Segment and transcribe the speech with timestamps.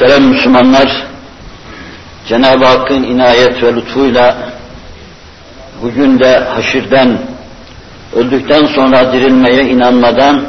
[0.00, 1.06] Muhterem Müslümanlar,
[2.28, 4.36] Cenab-ı Hakk'ın inayet ve lütfuyla
[5.82, 7.18] bugün de haşirden,
[8.16, 10.42] öldükten sonra dirilmeye inanmadan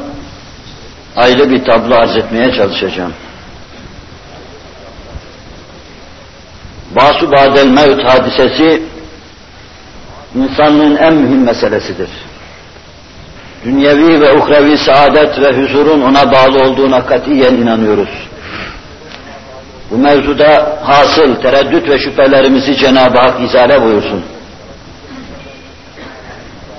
[1.16, 3.14] ayrı bir tablo arz etmeye çalışacağım.
[6.96, 8.84] Basu Badel Mevt hadisesi
[10.36, 12.10] insanlığın en mühim meselesidir.
[13.66, 18.31] Dünyevi ve uhrevi saadet ve huzurun ona bağlı olduğuna katiyen inanıyoruz.
[19.92, 24.24] Bu mevzuda hasıl tereddüt ve şüphelerimizi Cenab-ı Hak izale buyursun.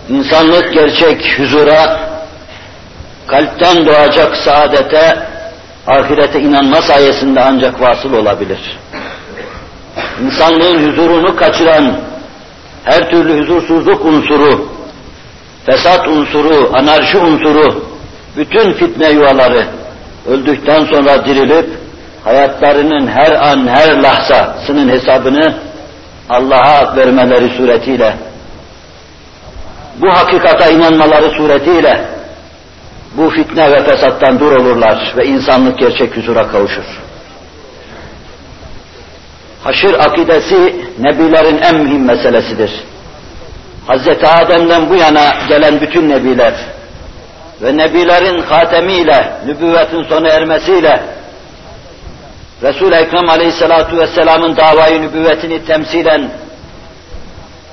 [0.08, 2.00] İnsanlık gerçek huzura,
[3.26, 5.18] kalpten doğacak saadete,
[5.86, 8.78] ahirete inanma sayesinde ancak vasıl olabilir.
[10.24, 12.00] İnsanlığın huzurunu kaçıran
[12.84, 14.68] her türlü huzursuzluk unsuru,
[15.66, 17.84] fesat unsuru, anarşi unsuru,
[18.36, 19.66] bütün fitne yuvaları
[20.26, 21.81] öldükten sonra dirilip
[22.24, 25.54] hayatlarının her an, her lahzasının hesabını
[26.30, 28.16] Allah'a vermeleri suretiyle,
[30.00, 32.04] bu hakikata inanmaları suretiyle
[33.16, 36.84] bu fitne ve fesattan dur olurlar ve insanlık gerçek huzura kavuşur.
[39.64, 42.70] Haşir akidesi nebilerin en mühim meselesidir.
[43.88, 44.08] Hz.
[44.24, 46.54] Adem'den bu yana gelen bütün nebiler
[47.62, 51.02] ve nebilerin hatemiyle, nübüvvetin sona ermesiyle
[52.62, 56.30] Resul-i Ekrem Aleyhisselatü Vesselam'ın davayı nübüvvetini temsilen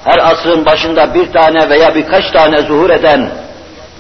[0.04, 3.30] her asrın başında bir tane veya birkaç tane zuhur eden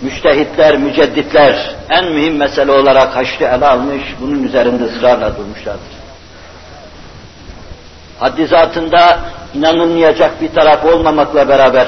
[0.01, 5.99] müçtehitler, mücedditler en mühim mesele olarak haşrı ele almış, bunun üzerinde ısrarla durmuşlardır.
[8.19, 9.19] Haddi zatında
[9.53, 11.87] inanılmayacak bir taraf olmamakla beraber,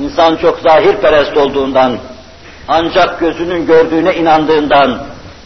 [0.00, 1.98] insan çok zahirperest olduğundan,
[2.68, 4.98] ancak gözünün gördüğüne inandığından,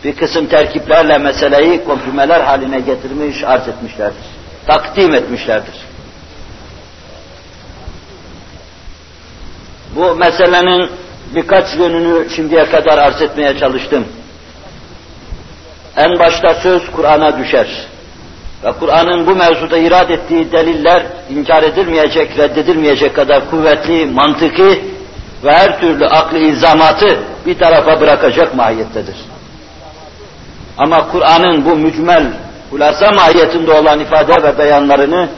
[0.05, 4.25] bir kısım terkiplerle meseleyi komprimeler haline getirmiş, arz etmişlerdir.
[4.67, 5.75] Takdim etmişlerdir.
[9.97, 10.91] Bu meselenin
[11.35, 14.05] birkaç yönünü şimdiye kadar arz etmeye çalıştım.
[15.97, 17.67] En başta söz Kur'an'a düşer.
[18.65, 24.85] Ve Kur'an'ın bu mevzuda irad ettiği deliller inkar edilmeyecek, reddedilmeyecek kadar kuvvetli, mantıki
[25.45, 29.17] ve her türlü aklı ilzamatı bir tarafa bırakacak mahiyettedir.
[30.81, 32.27] Ama Kur'an'ın bu mücmel,
[32.71, 35.29] hulasa mahiyetinde olan ifade ve beyanlarını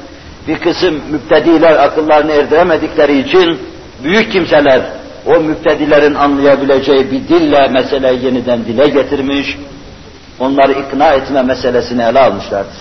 [0.48, 3.58] bir kısım müptediler akıllarını erdiremedikleri için
[4.04, 4.82] büyük kimseler
[5.26, 9.58] o müptedilerin anlayabileceği bir dille meseleyi yeniden dile getirmiş,
[10.38, 12.76] onları ikna etme meselesini ele almışlardır.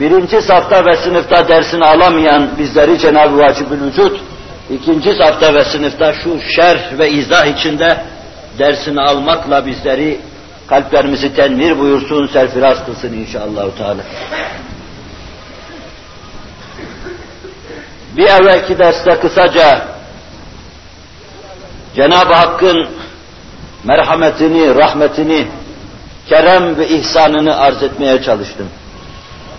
[0.00, 4.20] Birinci safta ve sınıfta dersini alamayan bizleri Cenab-ı Vacibül Vücut,
[4.70, 7.96] ikinci safta ve sınıfta şu şerh ve izah içinde
[8.58, 10.18] dersini almakla bizleri
[10.72, 13.64] kalplerimizi tenvir buyursun, serfiraz kılsın inşallah.
[13.78, 14.02] Teala.
[18.16, 19.88] Bir evvelki derste kısaca
[21.96, 22.88] Cenab-ı Hakk'ın
[23.84, 25.46] merhametini, rahmetini,
[26.28, 28.68] kerem ve ihsanını arz etmeye çalıştım.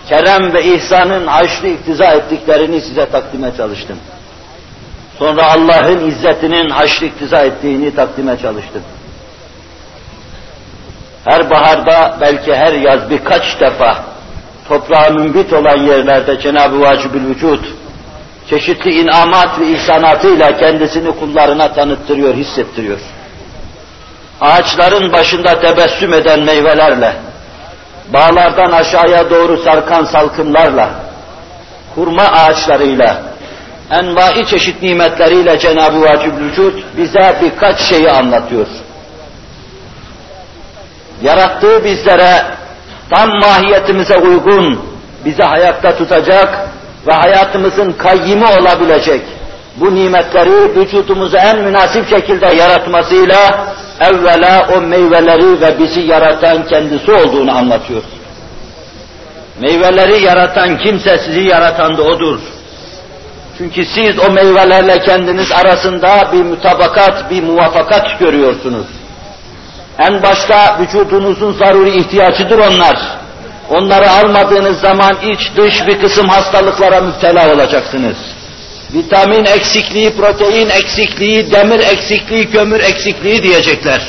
[0.08, 3.96] Kerem ve ihsanın haşlı iktiza ettiklerini size takdime çalıştım.
[5.18, 8.82] Sonra Allah'ın izzetinin haşlı iktiza ettiğini takdime çalıştım.
[11.24, 13.96] Her baharda belki her yaz birkaç defa
[14.68, 17.64] toprağa mümbit olan yerlerde Cenab-ı Vacibül Vücud
[18.50, 22.98] çeşitli inamat ve ihsanatıyla kendisini kullarına tanıttırıyor, hissettiriyor.
[24.40, 27.16] Ağaçların başında tebessüm eden meyvelerle,
[28.12, 30.90] bağlardan aşağıya doğru sarkan salkımlarla,
[31.94, 33.22] hurma ağaçlarıyla,
[33.90, 38.66] envai çeşit nimetleriyle Cenab-ı Vacib Vücud bize birkaç şeyi anlatıyor.
[41.22, 42.42] Yarattığı bizlere
[43.10, 44.80] tam mahiyetimize uygun,
[45.24, 46.68] bizi hayatta tutacak
[47.06, 49.22] ve hayatımızın kayyimi olabilecek
[49.76, 53.66] bu nimetleri vücudumuza en münasip şekilde yaratmasıyla
[54.00, 58.02] evvela o meyveleri ve bizi yaratan kendisi olduğunu anlatıyor.
[59.60, 62.38] Meyveleri yaratan kimse sizi yaratan da odur.
[63.58, 68.86] Çünkü siz o meyvelerle kendiniz arasında bir mutabakat, bir muvafakat görüyorsunuz.
[69.98, 72.96] En başta vücudunuzun zaruri ihtiyacıdır onlar.
[73.70, 78.16] Onları almadığınız zaman iç dış bir kısım hastalıklara müptela olacaksınız.
[78.94, 84.00] Vitamin eksikliği, protein eksikliği, demir eksikliği, kömür eksikliği diyecekler.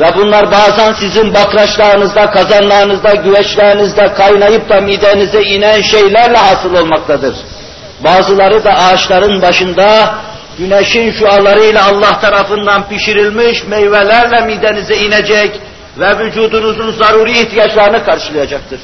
[0.00, 7.34] Ve bunlar bazen sizin bakraçlarınızda, kazanlarınızda, güveçlerinizde kaynayıp da midenize inen şeylerle hasıl olmaktadır.
[8.04, 10.14] Bazıları da ağaçların başında
[10.58, 15.60] güneşin şualarıyla Allah tarafından pişirilmiş meyvelerle midenize inecek
[15.98, 18.80] ve vücudunuzun zaruri ihtiyaçlarını karşılayacaktır.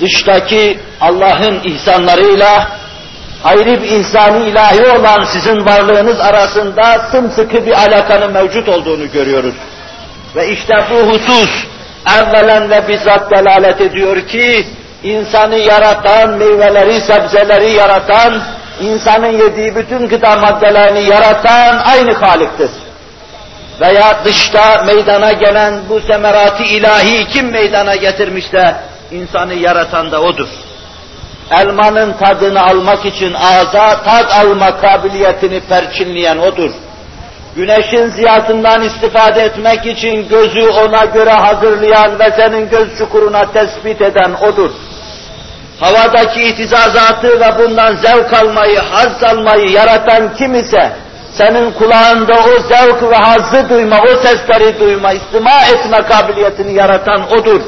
[0.00, 2.70] Dıştaki Allah'ın ihsanlarıyla
[3.44, 9.54] ayrı bir ihsanı ilahi olan sizin varlığınız arasında sımsıkı bir alakanın mevcut olduğunu görüyoruz.
[10.36, 11.50] Ve işte bu husus
[12.18, 14.66] evvelen ve bizzat delalet ediyor ki,
[15.02, 18.42] insanı yaratan, meyveleri, sebzeleri yaratan,
[18.82, 22.70] insanın yediği bütün gıda maddelerini yaratan aynı Halik'tir.
[23.80, 28.76] Veya dışta meydana gelen bu semerati ilahi kim meydana getirmişse,
[29.10, 30.48] insanı yaratan da O'dur.
[31.50, 36.70] Elmanın tadını almak için ağza tad alma kabiliyetini perçinleyen O'dur.
[37.56, 44.32] Güneşin ziyasından istifade etmek için gözü ona göre hazırlayan ve senin göz çukuruna tespit eden
[44.42, 44.70] O'dur.
[45.82, 50.92] Havadaki itizazatı ve bundan zevk almayı, haz almayı yaratan kim ise,
[51.38, 57.60] senin kulağında o zevk ve hazzı duyma, o sesleri duyma, istima etme kabiliyetini yaratan O'dur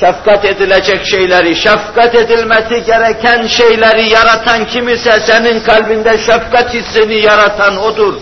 [0.00, 7.76] şefkat edilecek şeyleri, şefkat edilmesi gereken şeyleri yaratan kim ise senin kalbinde şefkat hissini yaratan
[7.76, 8.14] odur.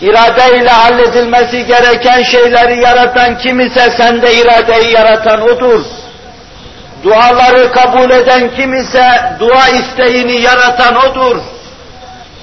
[0.00, 5.80] İradeyle halledilmesi gereken şeyleri yaratan kim ise sende iradeyi yaratan odur.
[7.06, 9.08] Duaları kabul eden kim ise
[9.40, 11.36] dua isteğini yaratan odur.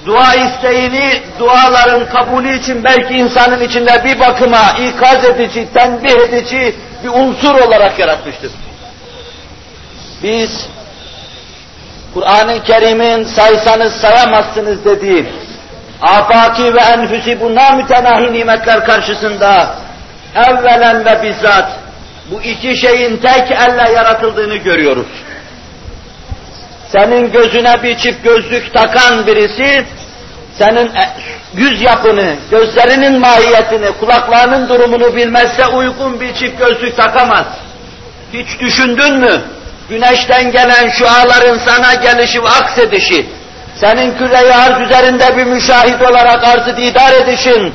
[0.05, 7.09] Dua isteğini duaların kabulü için belki insanın içinde bir bakıma ikaz edici, tenbih edici, bir
[7.09, 8.51] unsur olarak yaratmıştır.
[10.23, 10.67] Biz
[12.13, 15.25] Kur'an-ı Kerim'in saysanız sayamazsınız dediği
[16.01, 19.75] afaki ve enfüsi bundan mütenahi nimetler karşısında
[20.35, 21.82] evvelen ve bizzat
[22.31, 25.07] bu iki şeyin tek elle yaratıldığını görüyoruz.
[26.91, 29.85] Senin gözüne bir çift gözlük takan birisi,
[30.57, 31.09] senin e,
[31.53, 37.45] yüz yapını, gözlerinin mahiyetini, kulaklarının durumunu bilmezse uygun bir çift gözlük takamaz.
[38.33, 39.41] Hiç düşündün mü?
[39.89, 43.29] Güneşten gelen şuaların sana gelişi ve aksedişi,
[43.75, 47.73] senin küre arz üzerinde bir müşahit olarak arzı didar edişin,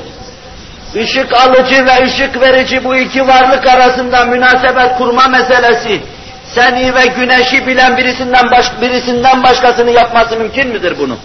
[0.96, 6.00] ışık alıcı ve ışık verici bu iki varlık arasında münasebet kurma meselesi,
[6.54, 11.16] seni ve güneşi bilen birisinden, baş, birisinden başkasını yapması mümkün müdür bunu?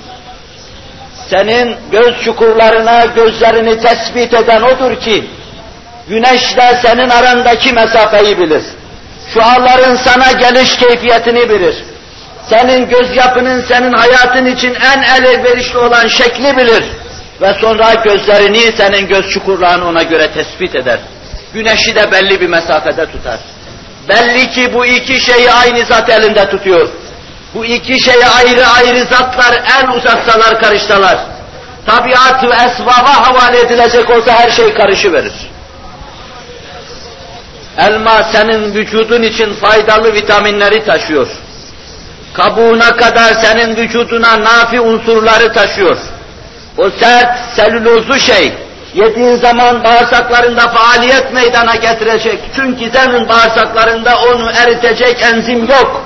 [1.30, 5.26] senin göz çukurlarına gözlerini tespit eden odur ki,
[6.10, 8.64] güneşle senin arandaki mesafeyi bilir.
[9.34, 11.76] Şuaların sana geliş keyfiyetini bilir.
[12.50, 16.84] Senin göz yapının senin hayatın için en elverişli olan şekli bilir.
[17.42, 21.00] Ve sonra gözlerini senin göz çukurlarını ona göre tespit eder.
[21.54, 23.40] Güneşi de belli bir mesafede tutar.
[24.10, 26.90] Belli ki bu iki şeyi aynı zat elinde tutuyor.
[27.54, 31.18] Bu iki şeye ayrı ayrı zatlar el uzatsalar karışsalar,
[31.86, 35.34] tabiat ve esbaba havale edilecek olsa her şey karışıverir.
[37.78, 41.28] Elma senin vücudun için faydalı vitaminleri taşıyor.
[42.34, 45.98] Kabuğuna kadar senin vücuduna nafi unsurları taşıyor.
[46.78, 48.54] O sert, selülozlu şey,
[48.94, 52.40] yediğin zaman bağırsaklarında faaliyet meydana getirecek.
[52.56, 56.06] Çünkü senin bağırsaklarında onu eritecek enzim yok.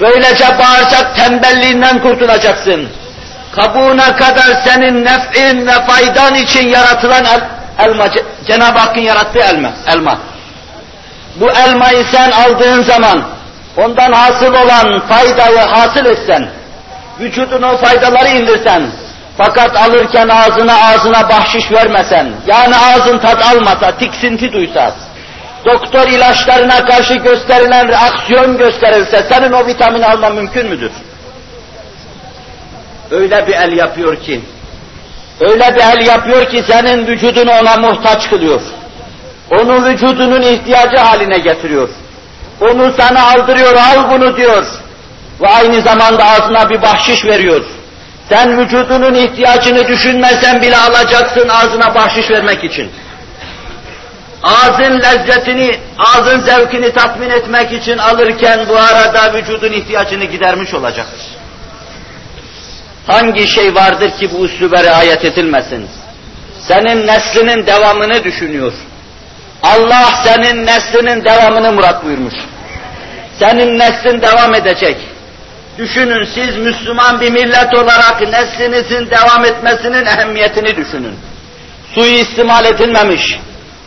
[0.00, 2.88] Böylece bağırsak tembelliğinden kurtulacaksın.
[3.56, 7.40] Kabuğuna kadar senin nef'in ve faydan için yaratılan el,
[7.78, 8.04] elma,
[8.46, 10.18] Cenab-ı Hakk'ın yarattığı elma, elma.
[11.36, 13.22] Bu elmayı sen aldığın zaman,
[13.76, 16.48] ondan hasıl olan faydayı hasıl etsen,
[17.20, 18.82] vücuduna o faydaları indirsen,
[19.44, 24.94] fakat alırken ağzına ağzına bahşiş vermesen, yani ağzın tat almasa, tiksinti duysa,
[25.64, 30.92] doktor ilaçlarına karşı gösterilen reaksiyon gösterirse senin o vitamini alman mümkün müdür?
[33.10, 34.40] Öyle bir el yapıyor ki,
[35.40, 38.60] öyle bir el yapıyor ki senin vücudunu ona muhtaç kılıyor.
[39.50, 41.88] Onu vücudunun ihtiyacı haline getiriyor.
[42.60, 44.64] Onu sana aldırıyor, al bunu diyor.
[45.40, 47.64] Ve aynı zamanda ağzına bir bahşiş veriyor.
[48.30, 52.90] Sen vücudunun ihtiyacını düşünmesen bile alacaksın ağzına bahşiş vermek için
[54.42, 61.20] ağzın lezzetini, ağzın zevkini tatmin etmek için alırken bu arada vücudun ihtiyacını gidermiş olacaktır.
[63.06, 65.88] Hangi şey vardır ki bu üsluba riayet edilmesin?
[66.60, 68.72] Senin neslinin devamını düşünüyor.
[69.62, 72.34] Allah senin neslinin devamını murat buyurmuş.
[73.38, 74.96] Senin neslin devam edecek.
[75.78, 81.14] Düşünün siz Müslüman bir millet olarak neslinizin devam etmesinin ehemmiyetini düşünün.
[81.94, 83.38] Suyu istimal edilmemiş,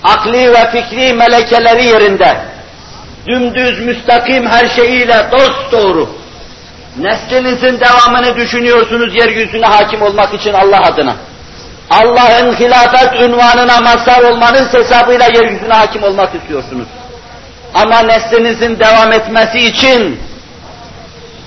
[0.03, 2.37] akli ve fikri melekeleri yerinde,
[3.27, 6.09] dümdüz müstakim her şeyiyle dost doğru,
[6.97, 11.15] neslinizin devamını düşünüyorsunuz yeryüzüne hakim olmak için Allah adına.
[11.89, 16.87] Allah'ın hilafet ünvanına mazhar olmanız hesabıyla yeryüzüne hakim olmak istiyorsunuz.
[17.73, 20.19] Ama neslinizin devam etmesi için,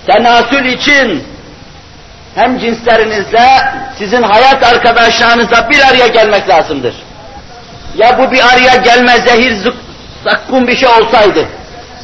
[0.06, 1.24] tenasül için,
[2.34, 3.48] hem cinslerinizle,
[3.98, 6.94] sizin hayat arkadaşlarınızla bir araya gelmek lazımdır.
[7.96, 9.54] Ya bu bir araya gelme zehir
[10.24, 11.48] zakkum bir şey olsaydı,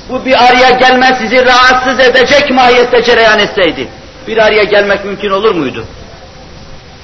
[0.09, 3.89] bu bir araya gelme sizi rahatsız edecek mahiyette cereyan etseydi,
[4.27, 5.85] bir araya gelmek mümkün olur muydu?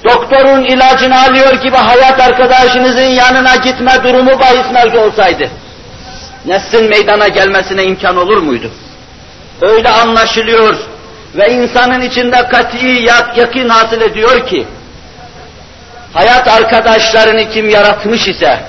[0.03, 5.49] Doktorun ilacını alıyor gibi hayat arkadaşınızın yanına gitme durumu bahis mevzu olsaydı,
[6.45, 8.71] neslin meydana gelmesine imkan olur muydu?
[9.61, 10.75] Öyle anlaşılıyor
[11.35, 13.05] ve insanın içinde kat'i
[13.37, 14.67] yakın hasıl ediyor ki,
[16.13, 18.59] hayat arkadaşlarını kim yaratmış ise,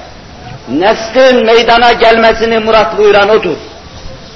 [0.68, 3.56] neslin meydana gelmesini murat buyuran odur.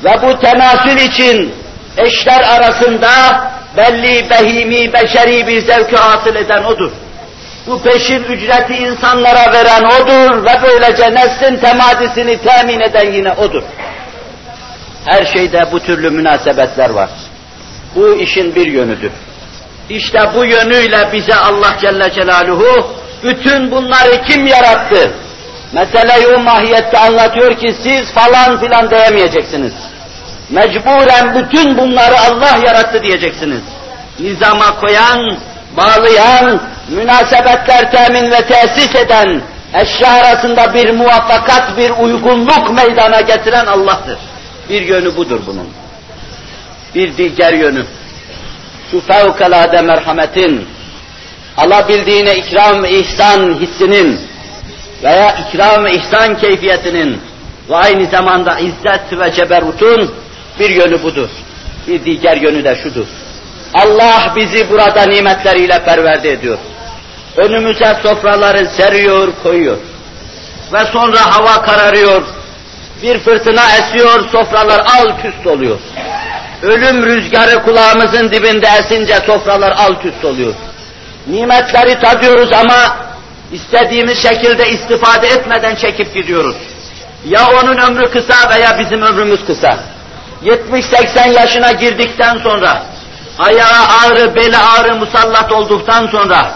[0.05, 1.55] Ve bu tenasül için
[1.97, 3.11] eşler arasında
[3.77, 6.93] belli behimi, beşeri bir zevki hasıl eden odur.
[7.67, 13.63] Bu peşin ücreti insanlara veren odur ve böylece neslin temadisini temin eden yine odur.
[15.07, 17.11] Her şeyde bu türlü münasebetler var.
[17.97, 19.13] Bu işin bir yönüdür.
[19.89, 25.11] İşte bu yönüyle bize Allah Celle Celaluhu bütün bunları kim yarattı?
[25.73, 29.73] Meseleyi o mahiyette anlatıyor ki siz falan filan diyemeyeceksiniz.
[30.51, 33.63] Mecburen bütün bunları Allah yarattı diyeceksiniz.
[34.19, 35.39] Nizama koyan,
[35.77, 39.43] bağlayan, münasebetler temin ve tesis eden,
[39.75, 44.19] eşya arasında bir muvaffakat, bir uygunluk meydana getiren Allah'tır.
[44.69, 45.84] Bir yönü budur bunun.
[46.95, 47.87] Bir diğer yönü,
[48.91, 50.67] şu fevkalade merhametin,
[51.57, 54.21] alabildiğine ikram ve ihsan hissinin
[55.03, 57.21] veya ikram ve ihsan keyfiyetinin
[57.71, 60.15] ve aynı zamanda izzet ve ceberutun
[60.61, 61.29] bir yönü budur.
[61.87, 63.07] Bir diğer yönü de şudur.
[63.75, 66.59] Allah bizi burada nimetleriyle perverde ediyor.
[67.37, 69.77] Önümüze sofraları seriyor, koyuyor.
[70.73, 72.23] Ve sonra hava kararıyor,
[73.03, 75.79] bir fırtına esiyor, sofralar alt üst oluyor.
[76.65, 80.55] Ölüm rüzgarı kulağımızın dibinde esince sofralar alt üst oluyor.
[81.27, 82.97] Nimetleri tadıyoruz ama
[83.53, 86.57] istediğimiz şekilde istifade etmeden çekip gidiyoruz.
[87.29, 89.79] Ya onun ömrü kısa veya bizim ömrümüz kısa.
[90.45, 92.83] 70-80 yaşına girdikten sonra,
[93.39, 96.53] ayağı ağrı, beli ağrı musallat olduktan sonra,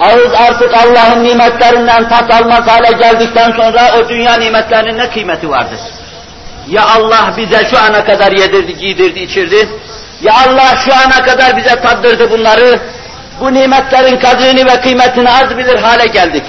[0.00, 5.80] ağız artık Allah'ın nimetlerinden tat almaz hale geldikten sonra o dünya nimetlerinin ne kıymeti vardır?
[6.68, 9.68] Ya Allah bize şu ana kadar yedirdi, giydirdi, içirdi,
[10.22, 12.80] ya Allah şu ana kadar bize tattırdı bunları,
[13.40, 16.44] bu nimetlerin kadrini ve kıymetini az bilir hale geldik.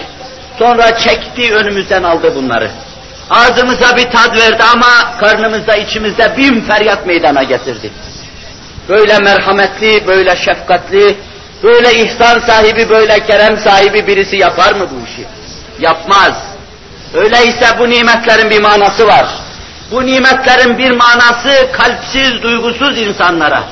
[0.60, 2.72] Sonra çekti önümüzden aldı bunları.
[3.30, 7.92] Ağzımıza bir tad verdi ama karnımızda içimizde bin feryat meydana getirdi.
[8.90, 11.18] Böyle merhametli, böyle şefkatli,
[11.64, 15.26] böyle ihsan sahibi, böyle kerem sahibi birisi yapar mı bu işi?
[15.80, 16.34] Yapmaz.
[17.14, 19.26] Öyleyse bu nimetlerin bir manası var.
[19.94, 23.64] Bu nimetlerin bir manası kalpsiz, duygusuz insanlara,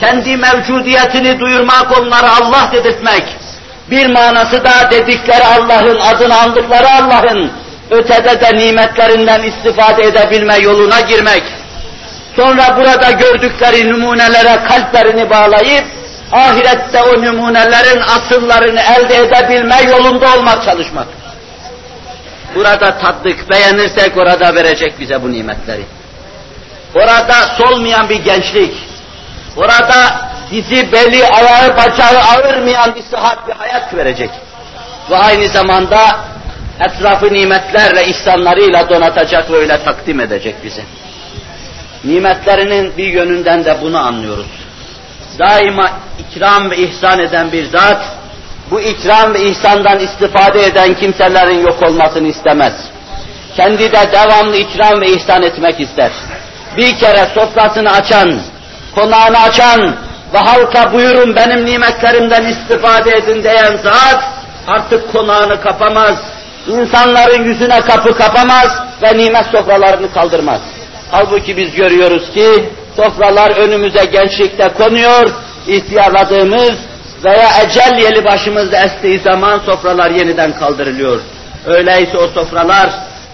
[0.00, 3.22] kendi mevcudiyetini duyurmak, onlara Allah dedirtmek.
[3.90, 7.52] Bir manası da dedikleri Allah'ın, adını andıkları Allah'ın,
[7.90, 11.42] ötede de nimetlerinden istifade edebilme yoluna girmek,
[12.36, 15.84] sonra burada gördükleri numunelere kalplerini bağlayıp,
[16.32, 21.06] ahirette o numunelerin asıllarını elde edebilme yolunda olmak çalışmak.
[22.54, 25.84] Burada tattık, beğenirsek orada verecek bize bu nimetleri.
[26.94, 28.74] Orada solmayan bir gençlik,
[29.56, 34.30] orada dizi, beli, ayağı, bacağı ağırmayan bir sıhhat, bir hayat verecek.
[35.10, 35.98] Ve aynı zamanda
[36.80, 40.82] etrafı nimetlerle, ihsanlarıyla donatacak ve öyle takdim edecek bize.
[42.04, 44.46] Nimetlerinin bir yönünden de bunu anlıyoruz.
[45.38, 48.17] Daima ikram ve ihsan eden bir zat,
[48.70, 52.72] bu ikram ve ihsandan istifade eden kimselerin yok olmasını istemez.
[53.56, 56.10] Kendi de devamlı ikram ve ihsan etmek ister.
[56.76, 58.40] Bir kere sofrasını açan,
[58.94, 59.96] konağını açan
[60.34, 64.24] ve halka buyurun benim nimetlerimden istifade edin diyen zat
[64.66, 66.14] artık konağını kapamaz,
[66.66, 68.68] insanların yüzüne kapı kapamaz
[69.02, 70.60] ve nimet sofralarını kaldırmaz.
[71.10, 75.30] Halbuki biz görüyoruz ki sofralar önümüze gençlikte konuyor,
[75.66, 76.74] ihtiyarladığımız
[77.24, 81.20] veya ecel yeli başımızda estiği zaman sofralar yeniden kaldırılıyor.
[81.66, 82.90] Öyleyse o sofralar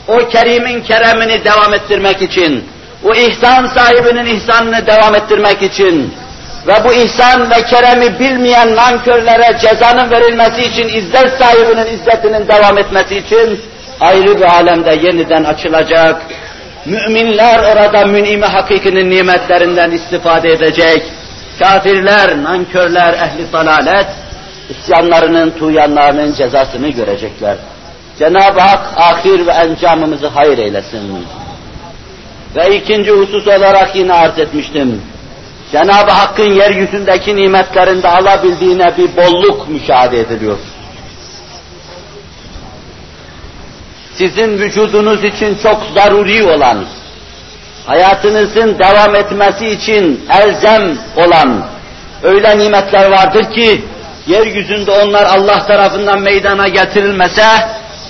[0.09, 2.65] o Kerim'in keremini devam ettirmek için,
[3.05, 6.15] o ihsan sahibinin ihsanını devam ettirmek için
[6.67, 13.17] ve bu ihsan ve keremi bilmeyen nankörlere cezanın verilmesi için, izzet sahibinin izzetinin devam etmesi
[13.17, 13.61] için
[14.01, 16.23] ayrı bir alemde yeniden açılacak.
[16.87, 21.03] Müminler orada mün'imi hakikinin nimetlerinden istifade edecek.
[21.59, 24.07] Kafirler, nankörler, ehli dalalet
[24.71, 27.57] isyanlarının, tuğyanlarının cezasını görecekler.
[28.19, 31.27] Cenab-ı Hak ahir ve encamımızı hayır eylesin.
[32.57, 35.03] Ve ikinci husus olarak yine arz etmiştim.
[35.73, 40.59] Cenab-ı Hakk'ın yeryüzündeki nimetlerinde alabildiğine bir bolluk müşahede ediliyor.
[44.13, 46.85] Sizin vücudunuz için çok zaruri olan,
[47.87, 51.65] hayatınızın devam etmesi için elzem olan
[52.23, 53.85] öyle nimetler vardır ki,
[54.27, 57.47] yeryüzünde onlar Allah tarafından meydana getirilmese,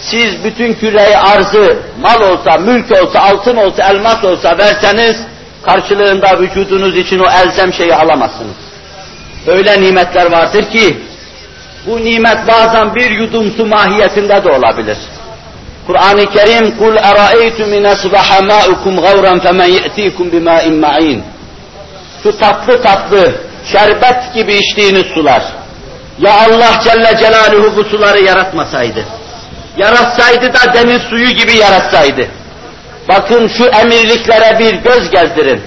[0.00, 5.16] siz bütün küreyi arzı, mal olsa, mülk olsa, altın olsa, elmas olsa verseniz,
[5.62, 8.56] karşılığında vücudunuz için o elzem şeyi alamazsınız.
[9.46, 10.98] Öyle nimetler vardır ki,
[11.86, 14.98] bu nimet bazen bir yudum su mahiyetinde de olabilir.
[15.86, 21.24] Kur'an-ı Kerim kul eraeytum in asbaha ma'ukum gavran femen ye'tikum bima'in ma'in.
[22.22, 23.34] Şu tatlı tatlı
[23.72, 25.42] şerbet gibi içtiğiniz sular.
[26.18, 29.04] Ya Allah Celle Celaluhu bu suları yaratmasaydı.
[29.76, 32.28] Yaratsaydı da deniz suyu gibi yaratsaydı.
[33.08, 35.62] Bakın şu emirliklere bir göz gezdirin.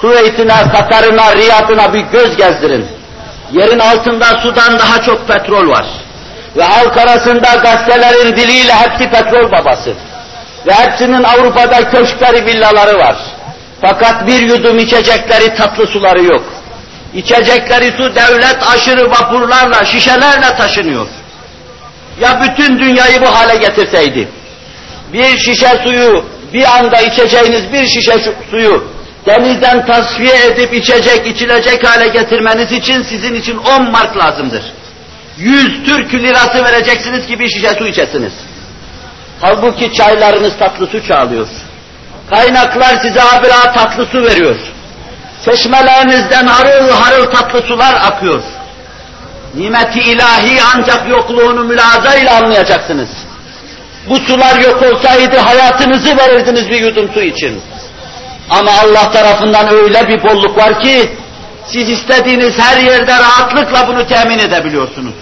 [0.00, 2.86] Kuveyt'ine, Katar'ına, Riyad'ına bir göz gezdirin.
[3.52, 5.86] Yerin altında sudan daha çok petrol var.
[6.56, 9.94] Ve halk arasında gazetelerin diliyle hepsi petrol babası.
[10.66, 13.16] Ve hepsinin Avrupa'da köşkleri, villaları var.
[13.80, 16.44] Fakat bir yudum içecekleri tatlı suları yok.
[17.14, 21.06] İçecekleri su devlet aşırı vapurlarla, şişelerle taşınıyor.
[22.20, 24.28] Ya bütün dünyayı bu hale getirseydi,
[25.12, 28.18] bir şişe suyu, bir anda içeceğiniz bir şişe
[28.50, 28.84] suyu
[29.26, 34.62] denizden tasfiye edip içecek, içilecek hale getirmeniz için sizin için 10 mark lazımdır.
[35.38, 38.32] 100 Türk lirası vereceksiniz ki bir şişe su içesiniz.
[39.40, 41.46] Halbuki çaylarınız tatlı su çağlıyor.
[42.30, 44.56] Kaynaklar size habire tatlı su veriyor.
[45.44, 48.42] Çeşmelerinizden harıl harıl tatlı sular akıyor.
[49.54, 53.08] Nimeti ilahi ancak yokluğunu mülazayla anlayacaksınız.
[54.08, 57.60] Bu sular yok olsaydı hayatınızı verirdiniz bir yudum su için.
[58.50, 61.12] Ama Allah tarafından öyle bir bolluk var ki,
[61.66, 65.14] siz istediğiniz her yerde rahatlıkla bunu temin edebiliyorsunuz.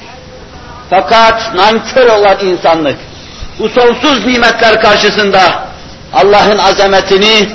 [0.91, 2.97] Fakat nankör olan insanlık,
[3.59, 5.67] bu sonsuz nimetler karşısında
[6.13, 7.49] Allah'ın azametini,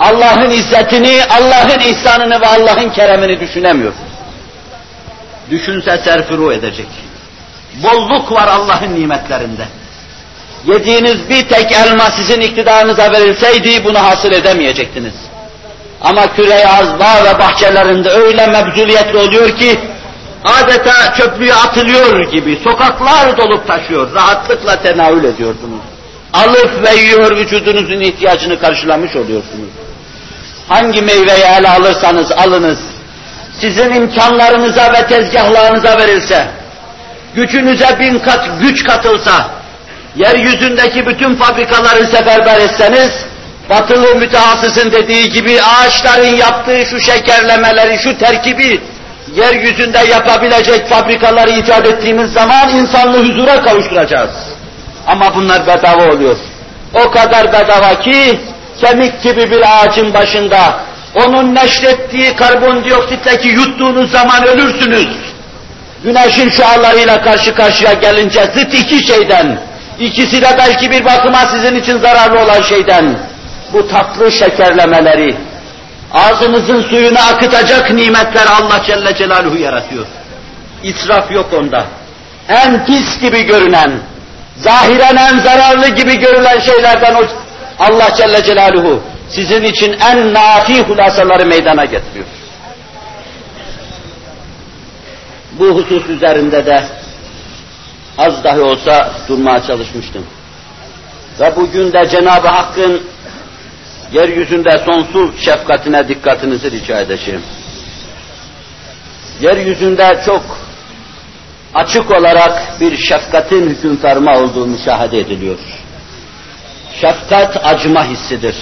[0.00, 3.92] Allah'ın izzetini, Allah'ın ihsanını ve Allah'ın keremini düşünemiyor.
[5.50, 6.86] Düşünse serfuru edecek.
[7.82, 9.66] Bolluk var Allah'ın nimetlerinde.
[10.66, 15.14] Yediğiniz bir tek elma sizin iktidarınıza verilseydi bunu hasıl edemeyecektiniz.
[16.00, 19.78] Ama küre azba ve bahçelerinde öyle mebzuliyetli oluyor ki
[20.44, 24.14] adeta çöplüğe atılıyor gibi sokaklar dolup taşıyor.
[24.14, 25.80] Rahatlıkla tenavül ediyorsunuz.
[26.32, 29.70] Alıp ve yiyor vücudunuzun ihtiyacını karşılamış oluyorsunuz.
[30.68, 32.78] Hangi meyveyi ele alırsanız alınız,
[33.60, 36.46] sizin imkanlarınıza ve tezgahlarınıza verilse,
[37.34, 39.50] gücünüze bin kat güç katılsa,
[40.16, 43.10] yeryüzündeki bütün fabrikaları seferber etseniz,
[43.70, 48.80] batılı mütehassısın dediği gibi ağaçların yaptığı şu şekerlemeleri, şu terkibi
[49.34, 54.30] yeryüzünde yapabilecek fabrikaları icat ettiğimiz zaman insanlığı huzura kavuşturacağız.
[55.06, 56.36] Ama bunlar bedava oluyor.
[56.94, 58.40] O kadar bedava ki
[58.80, 60.80] kemik gibi bir ağacın başında
[61.14, 65.08] onun neşrettiği karbondioksitteki yuttuğunuz zaman ölürsünüz.
[66.04, 69.60] Güneşin şualarıyla karşı karşıya gelince zıt iki şeyden,
[70.00, 73.18] ikisi de belki bir bakıma sizin için zararlı olan şeyden,
[73.72, 75.36] bu tatlı şekerlemeleri,
[76.14, 80.06] ağzınızın suyunu akıtacak nimetler Allah Celle Celaluhu yaratıyor.
[80.82, 81.86] İsraf yok onda.
[82.48, 83.92] En pis gibi görünen,
[84.56, 87.16] zahiren en zararlı gibi görülen şeylerden
[87.78, 92.26] Allah Celle Celaluhu sizin için en nafi hulasaları meydana getiriyor.
[95.52, 96.82] Bu husus üzerinde de
[98.18, 100.26] az dahi olsa durmaya çalışmıştım.
[101.40, 103.02] Ve bugün de Cenab-ı Hakk'ın
[104.12, 107.42] yeryüzünde sonsuz şefkatine dikkatinizi rica edeceğim.
[109.40, 110.42] Yeryüzünde çok
[111.74, 115.58] açık olarak bir şefkatin hüküm ferma olduğu müşahede ediliyor.
[117.00, 118.56] Şefkat acıma hissidir.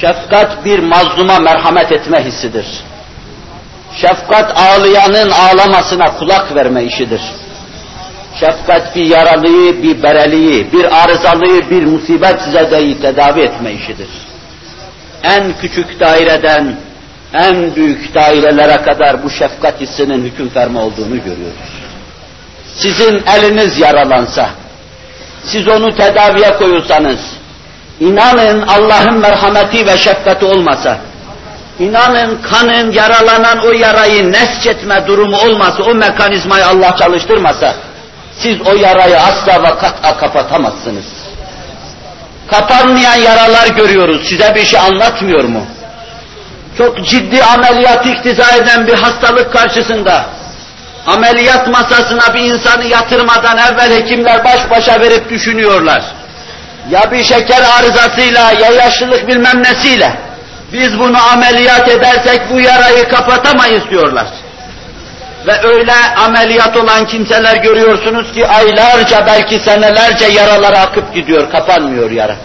[0.00, 2.66] Şefkat bir mazluma merhamet etme hissidir.
[4.00, 7.20] Şefkat ağlayanın ağlamasına kulak verme işidir.
[8.34, 14.08] Şefkat bir yaralıyı, bir bereliyi, bir arızalıyı, bir musibet zedeyi tedavi etme işidir.
[15.22, 16.76] En küçük daireden
[17.34, 21.70] en büyük dairelere kadar bu şefkat hissinin hüküm ferma olduğunu görüyoruz.
[22.76, 24.50] Sizin eliniz yaralansa,
[25.44, 27.20] siz onu tedaviye koyulsanız,
[28.00, 30.98] inanın Allah'ın merhameti ve şefkati olmasa,
[31.80, 37.74] İnanın kanın yaralanan o yarayı nesçetme durumu olmasa, o mekanizmayı Allah çalıştırmasa,
[38.42, 41.04] siz o yarayı asla ve kat'a kapatamazsınız.
[42.50, 45.66] Kapanmayan yaralar görüyoruz, size bir şey anlatmıyor mu?
[46.78, 50.24] Çok ciddi ameliyat iktiza eden bir hastalık karşısında,
[51.06, 56.02] ameliyat masasına bir insanı yatırmadan evvel hekimler baş başa verip düşünüyorlar.
[56.90, 60.18] Ya bir şeker arızasıyla, ya yaşlılık bilmem nesiyle,
[60.72, 64.26] biz bunu ameliyat edersek bu yarayı kapatamayız diyorlar.
[65.46, 72.36] Ve öyle ameliyat olan kimseler görüyorsunuz ki aylarca belki senelerce yaralara akıp gidiyor, kapanmıyor yara.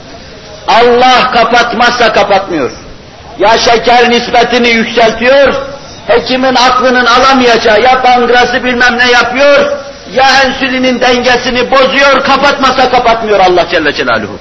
[0.67, 2.71] Allah kapatmazsa kapatmıyor.
[3.39, 5.53] Ya şeker nispetini yükseltiyor,
[6.07, 9.71] hekimin aklının alamayacağı ya pangrası bilmem ne yapıyor,
[10.13, 14.39] ya ensülinin dengesini bozuyor, kapatmasa kapatmıyor Allah Celle Celaluhu.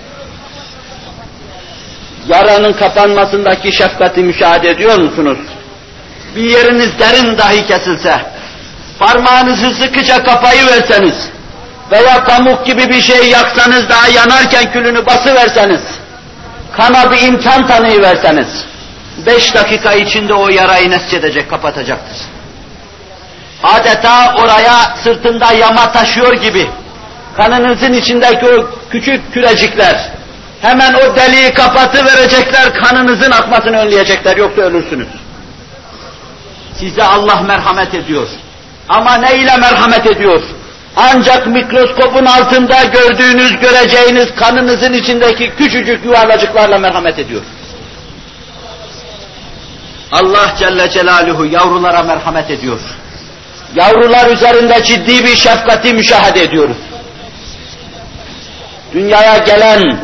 [2.28, 5.38] Yaranın kapanmasındaki şefkati müşahede ediyor musunuz?
[6.36, 8.33] Bir yeriniz derin dahi kesilse,
[8.98, 11.14] parmağınızı sıkıca kapayı verseniz
[11.90, 15.80] veya pamuk gibi bir şey yaksanız daha yanarken külünü bası verseniz,
[16.76, 18.64] kana bir imkan tanıyıverseniz,
[19.26, 22.16] beş dakika içinde o yarayı nescedecek, kapatacaktır.
[23.62, 26.70] Adeta oraya sırtında yama taşıyor gibi,
[27.36, 30.10] kanınızın içindeki o küçük kürecikler,
[30.62, 35.08] hemen o deliği kapatı verecekler, kanınızın akmasını önleyecekler, yoksa ölürsünüz.
[36.78, 38.28] Size Allah merhamet ediyor.
[38.88, 40.42] Ama ne ile merhamet ediyor?
[40.96, 47.42] Ancak mikroskopun altında gördüğünüz, göreceğiniz kanınızın içindeki küçücük yuvarlacıklarla merhamet ediyor.
[50.12, 52.80] Allah Celle Celaluhu yavrulara merhamet ediyor.
[53.74, 56.76] Yavrular üzerinde ciddi bir şefkati müşahede ediyoruz.
[58.92, 59.98] Dünyaya gelen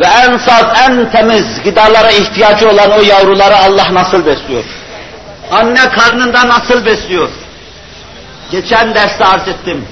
[0.00, 4.64] ve en saf, en temiz gıdalara ihtiyacı olan o yavruları Allah nasıl besliyor?
[5.52, 7.28] Anne karnında nasıl besliyor?
[8.54, 9.84] Geçen derste arz ettim.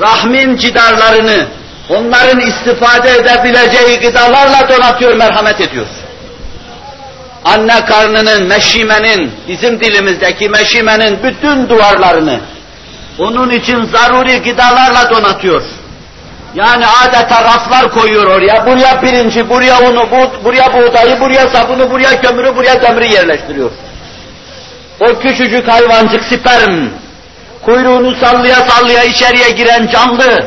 [0.00, 1.46] Rahmin cidarlarını,
[1.88, 5.86] onların istifade edebileceği gıdalarla donatıyor, merhamet ediyor.
[7.44, 12.40] Anne karnının, meşimenin, bizim dilimizdeki meşimenin bütün duvarlarını,
[13.18, 15.62] onun için zaruri gıdalarla donatıyor.
[16.54, 22.20] Yani adeta raflar koyuyor oraya, buraya pirinci, buraya unu, bu, buraya buğdayı, buraya sabunu, buraya
[22.20, 23.70] kömürü, buraya demiri yerleştiriyor.
[25.00, 26.88] O küçücük hayvancık sperm,
[27.64, 30.46] kuyruğunu sallaya sallaya içeriye giren canlı,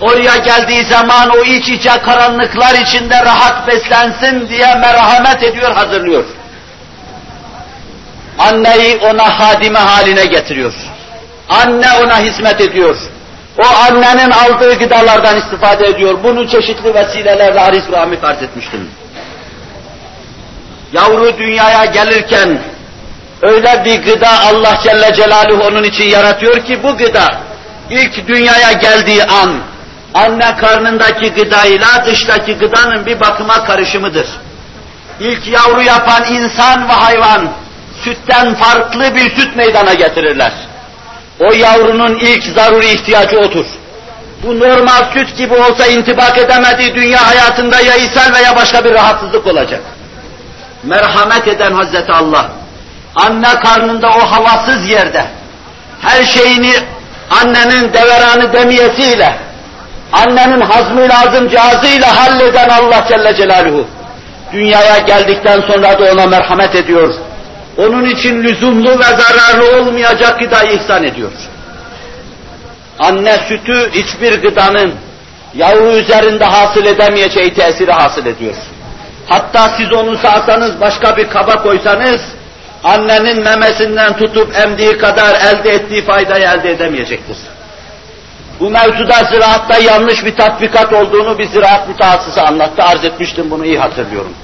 [0.00, 6.24] oraya geldiği zaman o iç içe karanlıklar içinde rahat beslensin diye merhamet ediyor, hazırlıyor.
[8.38, 10.72] Anneyi ona hadime haline getiriyor.
[11.48, 12.96] Anne ona hizmet ediyor.
[13.58, 16.18] O annenin aldığı gıdalardan istifade ediyor.
[16.24, 18.90] Bunu çeşitli vesilelerle Haris Rahmi arz etmiştim.
[20.92, 22.58] Yavru dünyaya gelirken
[23.42, 27.34] öyle bir gıda Allah Celle Celaluhu onun için yaratıyor ki bu gıda
[27.90, 29.60] ilk dünyaya geldiği an
[30.14, 34.26] anne karnındaki gıdayla dıştaki gıdanın bir bakıma karışımıdır.
[35.20, 37.48] İlk yavru yapan insan ve hayvan
[38.04, 40.52] sütten farklı bir süt meydana getirirler.
[41.40, 43.66] O yavrunun ilk zaruri ihtiyacı odur.
[44.42, 49.46] Bu normal süt gibi olsa intibak edemediği dünya hayatında ya ishal veya başka bir rahatsızlık
[49.46, 49.80] olacak.
[50.82, 52.50] Merhamet eden Hazreti Allah,
[53.16, 55.24] anne karnında o havasız yerde,
[56.00, 56.72] her şeyini
[57.30, 59.36] annenin deveranı demiyesiyle,
[60.12, 63.86] annenin hazmı lazım cihazıyla halleden Allah Celle Celaluhu,
[64.52, 67.14] dünyaya geldikten sonra da ona merhamet ediyor
[67.78, 71.30] onun için lüzumlu ve zararlı olmayacak gıdayı ihsan ediyor.
[72.98, 74.94] Anne sütü hiçbir gıdanın
[75.54, 78.54] yavru üzerinde hasıl edemeyeceği tesiri hasıl ediyor.
[79.28, 82.20] Hatta siz onu sağsanız başka bir kaba koysanız,
[82.84, 87.36] annenin memesinden tutup emdiği kadar elde ettiği faydayı elde edemeyecektir.
[88.60, 93.78] Bu mevzuda ziraatta yanlış bir tatbikat olduğunu bir ziraat mütehassısı anlattı, arz etmiştim bunu iyi
[93.78, 94.34] hatırlıyorum.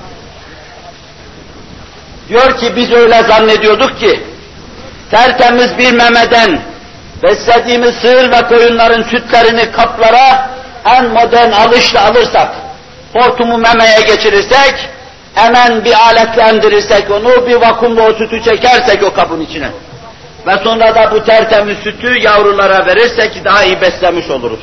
[2.29, 4.21] Diyor ki biz öyle zannediyorduk ki
[5.11, 6.63] tertemiz bir memeden
[7.23, 10.51] beslediğimiz sığır ve koyunların sütlerini kaplara
[10.85, 12.49] en modern alışla alırsak,
[13.13, 14.75] hortumu memeye geçirirsek,
[15.35, 19.71] hemen bir aletlendirirsek onu, bir vakumla o sütü çekersek o kabın içine
[20.47, 24.61] ve sonra da bu tertemiz sütü yavrulara verirsek daha iyi beslemiş oluruz.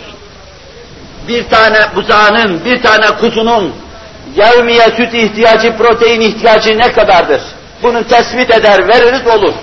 [1.27, 3.75] Bir tane buzağının, bir tane kuzunun
[4.35, 7.41] yevmiye süt ihtiyacı, protein ihtiyacı ne kadardır?
[7.83, 9.53] Bunu tespit eder, veririz olur.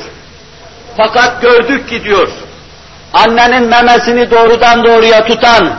[0.96, 2.28] Fakat gördük ki diyor,
[3.12, 5.72] annenin memesini doğrudan doğruya tutan,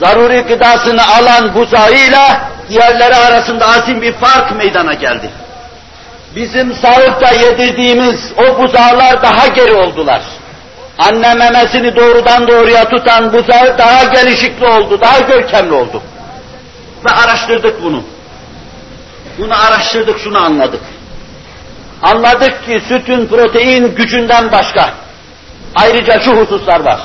[0.00, 5.30] zaruri gıdasını alan buzağıyla diğerleri arasında azim bir fark meydana geldi.
[6.36, 10.22] Bizim sağlıkta yedirdiğimiz o buzağlar daha geri oldular.
[10.98, 16.02] Anne memesini doğrudan doğruya tutan buzağı daha gelişikli oldu, daha görkemli oldu.
[17.04, 18.02] Ve araştırdık bunu.
[19.38, 20.82] Bunu araştırdık, şunu anladık.
[22.02, 24.90] Anladık ki sütün protein gücünden başka.
[25.74, 27.00] Ayrıca şu hususlar var.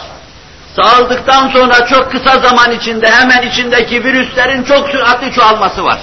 [0.82, 6.00] Sağıldıktan sonra çok kısa zaman içinde hemen içindeki virüslerin çok süratli çoğalması var.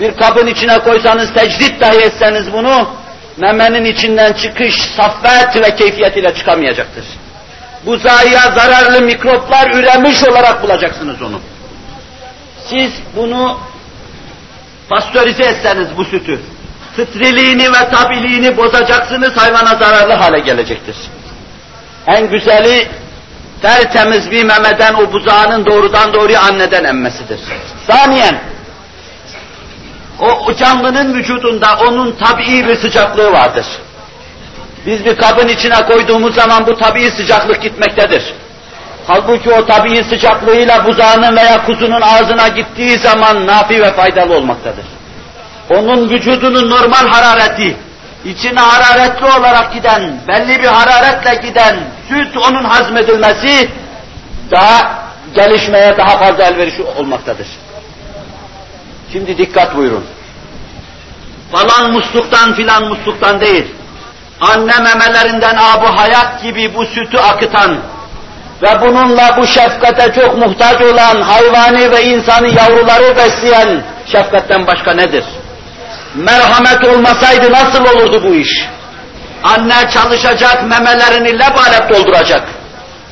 [0.00, 2.90] Bir kabın içine koysanız, tecrit dahi etseniz bunu,
[3.36, 7.04] memenin içinden çıkış saffet ve keyfiyet ile çıkamayacaktır.
[7.86, 11.40] Bu zahaya zararlı mikroplar üremiş olarak bulacaksınız onu.
[12.66, 13.60] Siz bunu
[14.88, 16.40] pastörize etseniz bu sütü,
[16.96, 20.96] fıtriliğini ve tabiliğini bozacaksınız, hayvana zararlı hale gelecektir.
[22.06, 22.88] En güzeli
[23.62, 27.40] tertemiz bir memeden o buzağının doğrudan doğruya anneden emmesidir.
[27.86, 28.38] Saniyen,
[30.20, 33.66] o canlının vücudunda onun tabii bir sıcaklığı vardır.
[34.86, 38.34] Biz bir kabın içine koyduğumuz zaman bu tabii sıcaklık gitmektedir.
[39.06, 44.84] Halbuki o tabii sıcaklığıyla buzağının veya kuzunun ağzına gittiği zaman nafi ve faydalı olmaktadır.
[45.70, 47.76] Onun vücudunun normal harareti,
[48.28, 51.76] içine hararetli olarak giden, belli bir hararetle giden
[52.08, 53.70] süt onun hazmedilmesi
[54.50, 54.98] daha
[55.34, 57.46] gelişmeye daha fazla elverişli olmaktadır.
[59.12, 60.04] Şimdi dikkat buyurun.
[61.52, 63.66] Falan musluktan filan musluktan değil.
[64.40, 67.78] Anne memelerinden abu hayat gibi bu sütü akıtan
[68.62, 75.24] ve bununla bu şefkate çok muhtaç olan hayvani ve insanı yavruları besleyen şefkatten başka nedir?
[76.18, 78.68] Merhamet olmasaydı nasıl olurdu bu iş?
[79.42, 82.48] Anne çalışacak, memelerini lebalep dolduracak.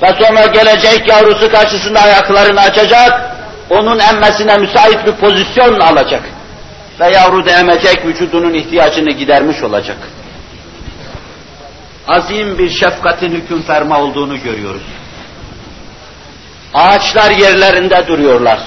[0.02, 3.36] Ve sonra gelecek yavrusu karşısında ayaklarını açacak,
[3.70, 6.22] onun emmesine müsait bir pozisyon alacak.
[7.00, 9.96] Ve yavru da emecek, vücudunun ihtiyacını gidermiş olacak.
[12.08, 14.82] Azim bir şefkatin hüküm ferma olduğunu görüyoruz.
[16.74, 18.58] Ağaçlar yerlerinde duruyorlar.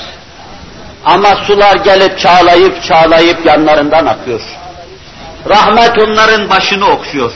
[1.06, 4.42] Ama sular gelip çağlayıp çağlayıp yanlarından akıyor.
[5.50, 7.32] Rahmet onların başını okşuyor.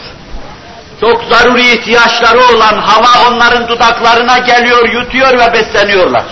[1.01, 6.23] Çok zaruri ihtiyaçları olan hava onların dudaklarına geliyor, yutuyor ve besleniyorlar.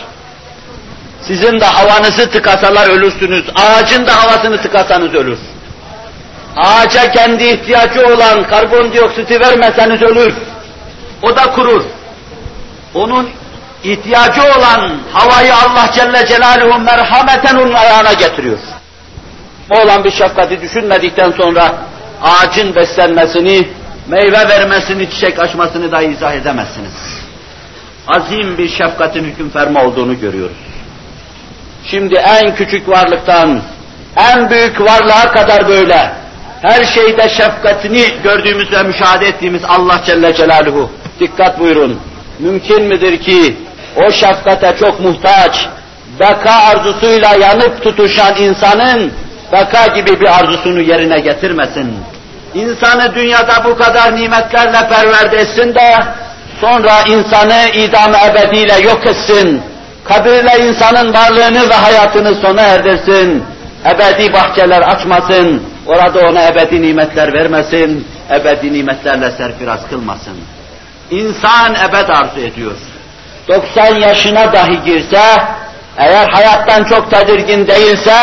[1.27, 3.43] Sizin de havanızı tıkasalar ölürsünüz.
[3.55, 5.39] Ağacın da havasını tıkasanız ölür.
[6.57, 10.33] Ağaca kendi ihtiyacı olan karbondioksiti vermeseniz ölür.
[11.21, 11.83] O da kurur.
[12.95, 13.29] Onun
[13.83, 18.57] ihtiyacı olan havayı Allah Celle Celaluhu merhameten onun ayağına getiriyor.
[19.69, 21.75] Olan bir şefkati düşünmedikten sonra
[22.23, 23.67] ağacın beslenmesini,
[24.07, 27.21] meyve vermesini, çiçek açmasını da izah edemezsiniz.
[28.07, 30.57] Azim bir şefkatin hüküm ferma olduğunu görüyoruz.
[31.85, 33.61] Şimdi en küçük varlıktan
[34.17, 36.11] en büyük varlığa kadar böyle
[36.61, 40.91] her şeyde şefkatini gördüğümüz ve müşahede ettiğimiz Allah Celle Celaluhu.
[41.19, 41.99] Dikkat buyurun.
[42.39, 43.57] Mümkün midir ki
[43.97, 45.67] o şefkate çok muhtaç,
[46.19, 49.13] beka arzusuyla yanıp tutuşan insanın
[49.51, 51.95] beka gibi bir arzusunu yerine getirmesin.
[52.53, 55.95] İnsanı dünyada bu kadar nimetlerle perverde etsin de
[56.61, 59.61] sonra insanı idam ebediyle yok etsin.
[60.03, 63.43] Kabirle insanın varlığını ve hayatını sona erdirsin.
[63.85, 65.63] Ebedi bahçeler açmasın.
[65.87, 68.07] Orada ona ebedi nimetler vermesin.
[68.31, 70.37] Ebedi nimetlerle serfiraz kılmasın.
[71.11, 72.77] İnsan ebed arzu ediyor.
[73.51, 75.21] 90 yaşına dahi girse,
[75.97, 78.15] eğer hayattan çok tedirgin değilse,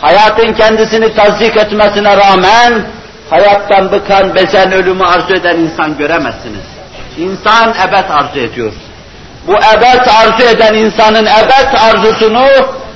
[0.00, 2.82] hayatın kendisini tazdik etmesine rağmen,
[3.30, 6.64] hayattan bıkan, bezen, ölümü arzu eden insan göremezsiniz.
[7.18, 8.72] İnsan ebed arzu ediyor.
[9.46, 12.46] Bu ebed arzu eden insanın ebed arzusunu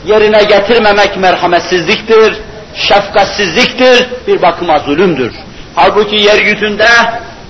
[0.07, 2.35] yerine getirmemek merhametsizliktir,
[2.75, 5.33] şefkatsizliktir, bir bakıma zulümdür.
[5.75, 6.89] Halbuki yeryüzünde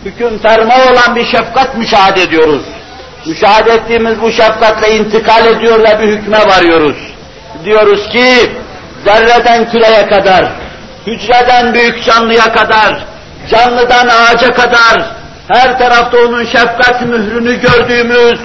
[0.04, 2.62] hüküm ferma olan bir şefkat müşahede ediyoruz.
[3.26, 6.96] Müşahede ettiğimiz bu şefkatle intikal ediyor ve bir hükme varıyoruz.
[7.64, 8.50] Diyoruz ki,
[9.04, 10.52] zerreden küreye kadar,
[11.06, 13.04] hücreden büyük canlıya kadar,
[13.50, 15.10] canlıdan ağaca kadar,
[15.48, 18.40] her tarafta onun şefkat mührünü gördüğümüz,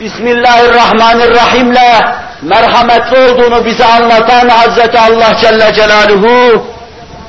[0.00, 2.02] Bismillahirrahmanirrahim'le
[2.42, 6.66] merhametli olduğunu bize anlatan Hazreti Allah Celle Celaluhu,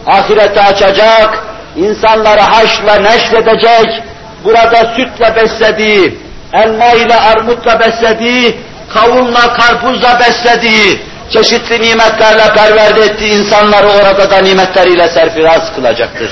[0.08, 1.44] ahirete açacak,
[1.76, 4.04] insanları haşla neşredecek,
[4.44, 6.25] burada sütle beslediği,
[6.64, 8.60] elma ile armutla beslediği,
[8.94, 11.02] kavunla karpuzla beslediği,
[11.34, 16.32] çeşitli nimetlerle perverde ettiği insanları orada da nimetleriyle serfiraz kılacaktır.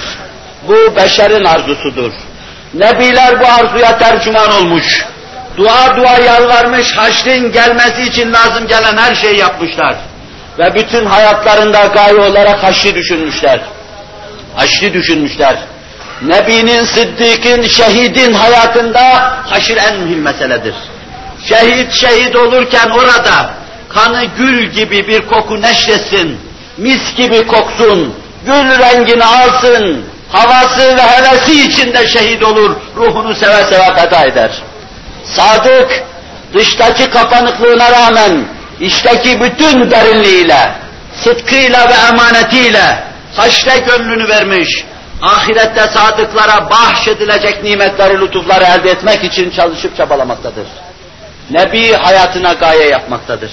[0.67, 2.11] Bu beşerin arzusudur.
[2.73, 5.05] Nebiler bu arzuya tercüman olmuş.
[5.57, 9.95] Dua dua yalvarmış, haşrin gelmesi için lazım gelen her şeyi yapmışlar.
[10.59, 13.61] Ve bütün hayatlarında gaye olarak haşri düşünmüşler.
[14.55, 15.57] Haşri düşünmüşler.
[16.27, 20.75] Nebinin, sıddıkın, şehidin hayatında haşir en mühim meseledir.
[21.49, 23.53] Şehit şehit olurken orada
[23.89, 26.39] kanı gül gibi bir koku neşresin,
[26.77, 28.13] mis gibi koksun,
[28.45, 34.51] gül rengini alsın, havası ve hevesi içinde şehit olur, ruhunu seve seve feda eder.
[35.25, 36.03] Sadık,
[36.53, 38.45] dıştaki kapanıklığına rağmen,
[38.79, 40.71] içteki bütün derinliğiyle,
[41.23, 43.03] sıdkıyla ve emanetiyle,
[43.35, 44.85] haşre gönlünü vermiş,
[45.23, 50.67] ahirette sadıklara bahşedilecek nimetleri, lütufları elde etmek için çalışıp çabalamaktadır.
[51.49, 53.51] Nebi hayatına gaye yapmaktadır.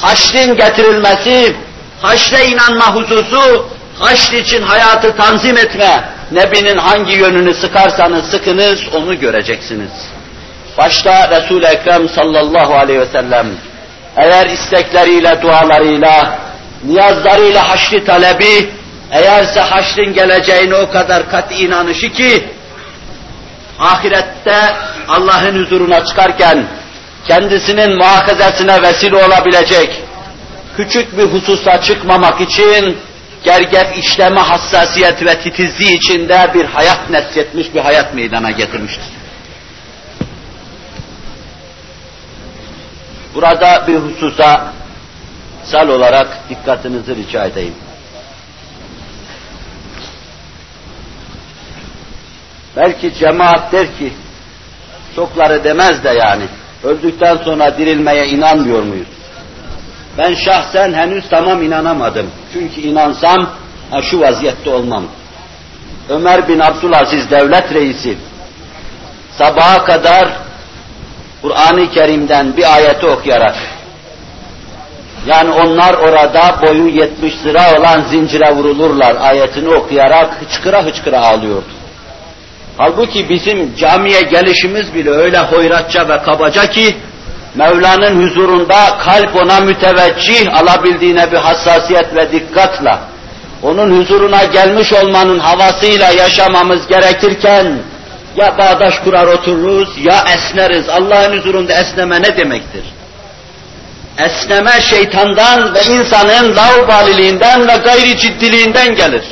[0.00, 1.56] Haşrin getirilmesi,
[2.02, 9.90] haşre inanma hususu, haşr için hayatı tanzim etme, Nebinin hangi yönünü sıkarsanız sıkınız onu göreceksiniz.
[10.78, 13.46] Başta Resul-i Ekrem sallallahu aleyhi ve sellem
[14.16, 16.38] eğer istekleriyle, dualarıyla,
[16.84, 18.70] niyazlarıyla haşri talebi,
[19.12, 22.44] eğerse haşrin geleceğine o kadar kat inanışı ki,
[23.78, 24.74] ahirette
[25.08, 26.66] Allah'ın huzuruna çıkarken
[27.28, 30.02] kendisinin muhakazesine vesile olabilecek
[30.76, 32.98] küçük bir hususa çıkmamak için
[33.44, 39.12] gergef işleme hassasiyet ve titizliği içinde bir hayat nesletmiş, bir hayat meydana getirmiştir.
[43.34, 44.72] Burada bir hususa
[45.64, 47.74] sal olarak dikkatinizi rica edeyim.
[52.76, 54.12] Belki cemaat der ki,
[55.16, 56.44] çokları demez de yani,
[56.84, 59.08] öldükten sonra dirilmeye inanmıyor muyuz?
[60.18, 62.30] Ben şahsen henüz tamam inanamadım.
[62.52, 63.50] Çünkü inansam
[63.90, 65.04] ha, şu vaziyette olmam.
[66.08, 68.18] Ömer bin Abdülaziz devlet reisi
[69.38, 70.28] sabaha kadar
[71.42, 73.56] Kur'an-ı Kerim'den bir ayeti okuyarak
[75.26, 81.79] yani onlar orada boyu 70 lira olan zincire vurulurlar ayetini okuyarak hıçkıra hıçkıra ağlıyordu.
[82.82, 86.96] Halbuki bizim camiye gelişimiz bile öyle hoyratça ve kabaca ki
[87.54, 92.94] Mevla'nın huzurunda kalp ona müteveccih alabildiğine bir hassasiyet ve dikkatle
[93.62, 97.78] onun huzuruna gelmiş olmanın havasıyla yaşamamız gerekirken
[98.36, 100.88] ya bağdaş kurar otururuz ya esneriz.
[100.88, 102.84] Allah'ın huzurunda esneme ne demektir?
[104.18, 109.24] Esneme şeytandan ve insanın laubaliliğinden ve gayri ciddiliğinden gelir.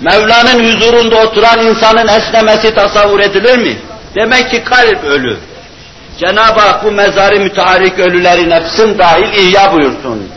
[0.00, 3.76] Mevla'nın huzurunda oturan insanın esnemesi tasavvur edilir mi?
[4.14, 5.36] Demek ki kalp ölü.
[6.18, 10.28] Cenab-ı Hak bu mezarı müteharik ölüleri nefsin dahil ihya buyursun.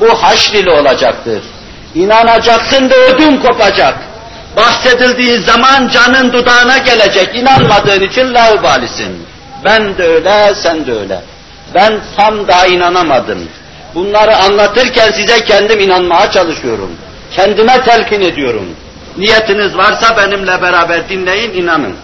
[0.00, 1.42] Bu haşr olacaktır.
[1.94, 3.94] İnanacaksın da ödün kopacak.
[4.56, 7.36] Bahsedildiği zaman canın dudağına gelecek.
[7.36, 9.26] İnanmadığın için laubalisin.
[9.64, 11.20] Ben de öyle, sen de öyle.
[11.74, 13.48] Ben tam daha inanamadım.
[13.94, 16.90] Bunları anlatırken size kendim inanmaya çalışıyorum.
[17.36, 18.66] Kendime telkin ediyorum.
[19.16, 21.96] Niyetiniz varsa benimle beraber dinleyin, inanın.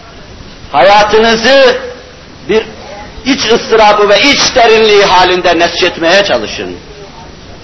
[0.71, 1.77] Hayatınızı
[2.49, 2.63] bir
[3.25, 6.75] iç ıstırabı ve iç derinliği halinde nesçetmeye çalışın.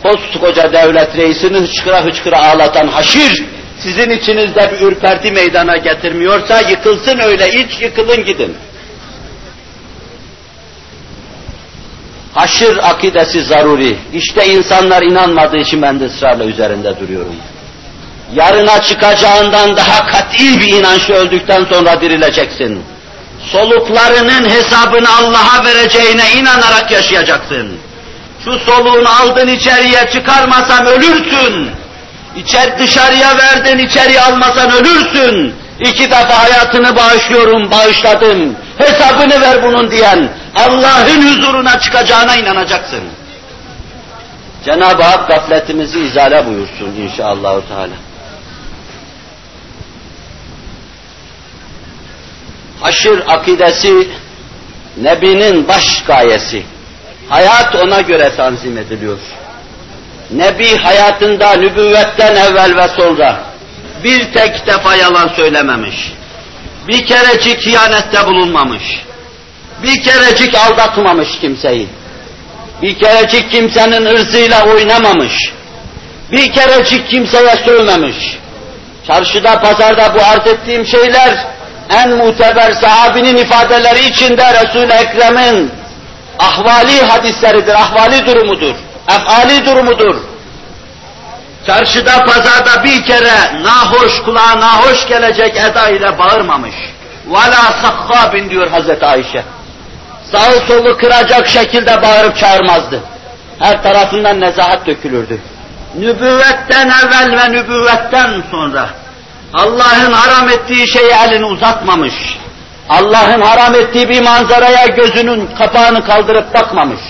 [0.03, 3.45] Koskoca devlet reisini hıçkıra hıçkıra ağlatan haşir,
[3.79, 8.57] sizin içinizde bir ürperti meydana getirmiyorsa yıkılsın öyle iç, yıkılın gidin.
[12.33, 13.97] Haşir akidesi zaruri.
[14.13, 17.35] İşte insanlar inanmadığı için ben de ısrarla üzerinde duruyorum.
[18.33, 22.83] Yarına çıkacağından daha kat'i bir inançla öldükten sonra dirileceksin
[23.51, 27.77] soluklarının hesabını Allah'a vereceğine inanarak yaşayacaksın.
[28.45, 31.69] Şu soluğunu aldın içeriye çıkarmasan ölürsün.
[32.35, 35.55] İçer dışarıya verdin içeriye almasan ölürsün.
[35.79, 38.55] İki defa hayatını bağışlıyorum, bağışladım.
[38.77, 43.03] Hesabını ver bunun diyen Allah'ın huzuruna çıkacağına inanacaksın.
[44.65, 47.61] Cenab-ı Hak gafletimizi izale buyursun inşallah.
[47.67, 48.06] Teala.
[52.81, 54.07] Haşir akidesi
[54.97, 56.63] Nebi'nin baş gayesi.
[57.29, 59.19] Hayat ona göre tanzim ediliyor.
[60.31, 63.43] Nebi hayatında nübüvvetten evvel ve sonra
[64.03, 66.13] bir tek defa yalan söylememiş.
[66.87, 68.83] Bir kerecik hiyanette bulunmamış.
[69.83, 71.87] Bir kerecik aldatmamış kimseyi.
[72.81, 75.33] Bir kerecik kimsenin ırzıyla oynamamış.
[76.31, 78.37] Bir kerecik kimseye sövmemiş.
[79.07, 81.45] Çarşıda, pazarda bu arz ettiğim şeyler
[81.90, 85.72] en muteber sahabinin ifadeleri içinde Resul-i Ekrem'in
[86.38, 88.74] ahvali hadisleridir, ahvali durumudur,
[89.08, 90.16] efali durumudur.
[91.66, 96.74] Çarşıda, pazarda bir kere nahoş, kulağa nahoş gelecek eda ile bağırmamış.
[97.30, 99.44] وَلَا سَخَّابٍ diyor Hazreti Ayşe.
[100.32, 103.00] Sağı solu kıracak şekilde bağırıp çağırmazdı.
[103.58, 105.38] Her tarafından nezahat dökülürdü.
[105.98, 108.88] Nübüvvetten evvel ve nübüvvetten sonra
[109.53, 112.13] Allah'ın haram ettiği şeye elini uzatmamış.
[112.89, 117.01] Allah'ın haram ettiği bir manzaraya gözünün kapağını kaldırıp bakmamış.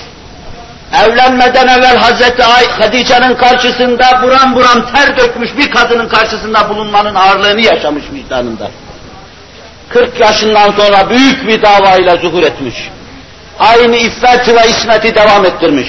[1.04, 2.44] Evlenmeden evvel Hazreti
[2.80, 8.72] Hadice'nin karşısında buram buram ter dökmüş bir kadının karşısında bulunmanın ağırlığını yaşamış vicdanında.
[9.90, 12.76] 40 yaşından sonra büyük bir davayla zuhur etmiş.
[13.60, 15.88] Aynı iffet ve ismeti devam ettirmiş.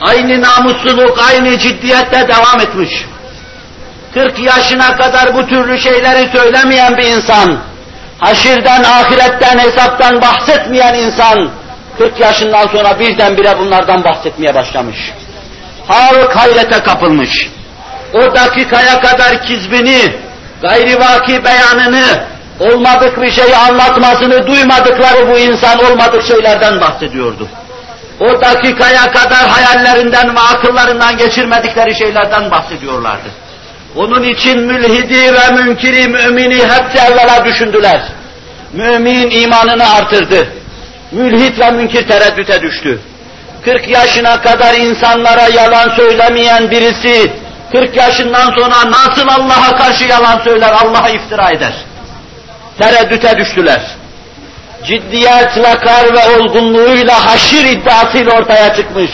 [0.00, 2.90] Aynı namusluluk, aynı ciddiyette devam etmiş.
[4.14, 7.58] 40 yaşına kadar bu türlü şeyleri söylemeyen bir insan,
[8.18, 11.50] haşirden, ahiretten, hesaptan bahsetmeyen insan,
[11.98, 14.98] 40 yaşından sonra birdenbire bunlardan bahsetmeye başlamış.
[15.86, 17.50] Halk hayrete kapılmış.
[18.14, 20.16] O dakikaya kadar kizbini,
[20.62, 22.24] gayri vaki beyanını,
[22.60, 27.48] olmadık bir şeyi anlatmasını duymadıkları bu insan olmadık şeylerden bahsediyordu.
[28.20, 33.28] O dakikaya kadar hayallerinden ve akıllarından geçirmedikleri şeylerden bahsediyorlardı.
[33.96, 38.02] Onun için mülhidi ve münkiri mümini hepsi evvela düşündüler.
[38.72, 40.48] Mümin imanını artırdı.
[41.12, 43.00] Mülhit ve münkir tereddüte düştü.
[43.64, 47.32] 40 yaşına kadar insanlara yalan söylemeyen birisi,
[47.72, 51.72] 40 yaşından sonra nasıl Allah'a karşı yalan söyler, Allah'a iftira eder?
[52.78, 53.82] Tereddüte düştüler.
[54.86, 59.10] Ciddiyet, vakar ve olgunluğuyla haşir iddiasıyla ortaya çıkmış.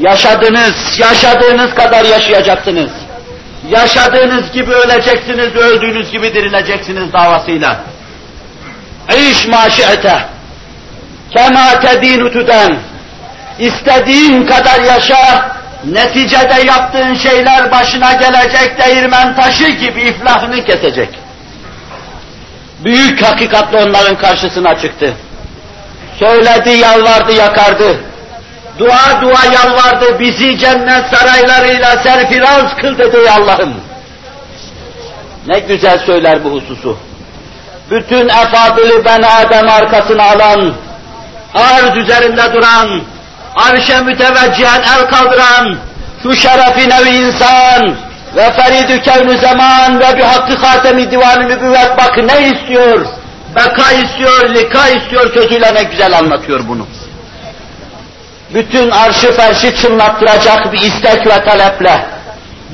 [0.00, 2.90] Yaşadınız, yaşadığınız kadar yaşayacaksınız.
[3.68, 7.80] Yaşadığınız gibi öleceksiniz, öldüğünüz gibi dirileceksiniz davasıyla.
[9.30, 10.24] İş maşi'ete,
[11.30, 12.78] kema tedinu tüden,
[13.58, 21.08] istediğin kadar yaşa, neticede yaptığın şeyler başına gelecek değirmen taşı gibi iflahını kesecek.
[22.84, 25.14] Büyük hakikatle onların karşısına çıktı.
[26.18, 28.00] Söyledi, yalvardı, yakardı.
[28.78, 33.74] Dua dua yalvardı, bizi cennet saraylarıyla serfiraz kıl dedi Allah'ım.
[35.46, 36.98] Ne güzel söyler bu hususu.
[37.90, 40.72] Bütün efadili ben Adem arkasına alan,
[41.54, 43.02] arz üzerinde duran,
[43.56, 45.76] arşe müteveccihen el kaldıran,
[46.22, 47.96] şu şerefi nevi insan
[48.36, 53.06] ve feridü kevnü zaman ve bir hakkı hatemi divanı nübüvvet bak ne istiyor?
[53.56, 56.86] Beka istiyor, lika istiyor, sözüyle ne güzel anlatıyor bunu.
[58.54, 62.06] Bütün arşı ferşi çınlattıracak bir istek ve taleple,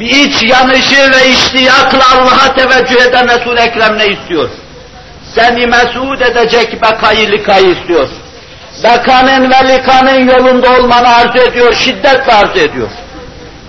[0.00, 4.48] bir iç yanışı ve iştiyakla Allah'a teveccüh eden Resul-i Ekrem ne istiyor?
[5.34, 8.08] Seni mesud edecek bekayı likayı istiyor.
[8.84, 12.88] Bekanın ve likanın yolunda olmanı arzu ediyor, şiddetle arzu ediyor.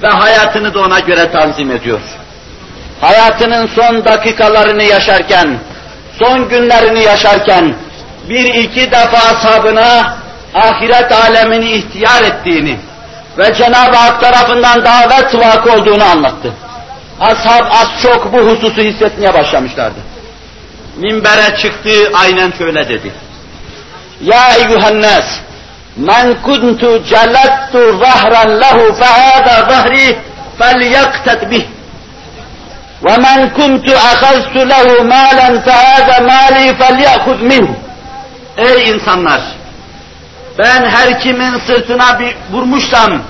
[0.03, 1.99] Ve hayatını da ona göre tanzim ediyor.
[3.01, 5.59] Hayatının son dakikalarını yaşarken,
[6.19, 7.75] son günlerini yaşarken,
[8.29, 10.17] bir iki defa ashabına
[10.54, 12.78] ahiret alemini ihtiyar ettiğini
[13.38, 16.52] ve Cenab-ı Hak tarafından davet vakı olduğunu anlattı.
[17.20, 20.00] Ashab az çok bu hususu hissetmeye başlamışlardı.
[20.96, 23.12] Minbere çıktı, aynen şöyle dedi.
[24.20, 25.24] Ya eyyühennas,
[25.96, 30.16] men kuntu celattu zahran lehu fehâdâ zahri
[30.58, 31.64] felyaktet bih.
[33.06, 37.68] وَمَنْ كُنْتُ أَخَذْتُ لَهُ مَالًا فَهَذَا مَالِي فَلْيَأْخُذْ مِنْهُ
[38.56, 39.40] Ey insanlar!
[40.57, 43.21] Ben her kimin sırtına bir vurmuşsam,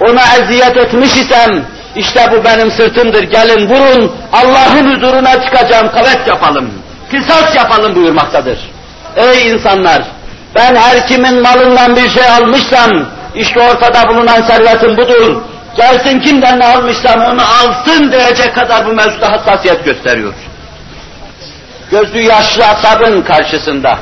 [0.00, 1.64] ona eziyet etmiş isem,
[1.96, 6.70] işte bu benim sırtımdır, gelin vurun, Allah'ın huzuruna çıkacağım, kavet yapalım,
[7.10, 8.58] kısas yapalım buyurmaktadır.
[9.16, 10.02] Ey insanlar!
[10.54, 12.90] Ben her kimin malından bir şey almışsam,
[13.34, 15.42] işte ortada bulunan servetim budur.
[15.76, 20.34] Gelsin kimden ne almışsam onu alsın diyecek kadar bu mevzuda hassasiyet gösteriyor.
[21.90, 23.98] Gözü yaşlı asabın karşısında.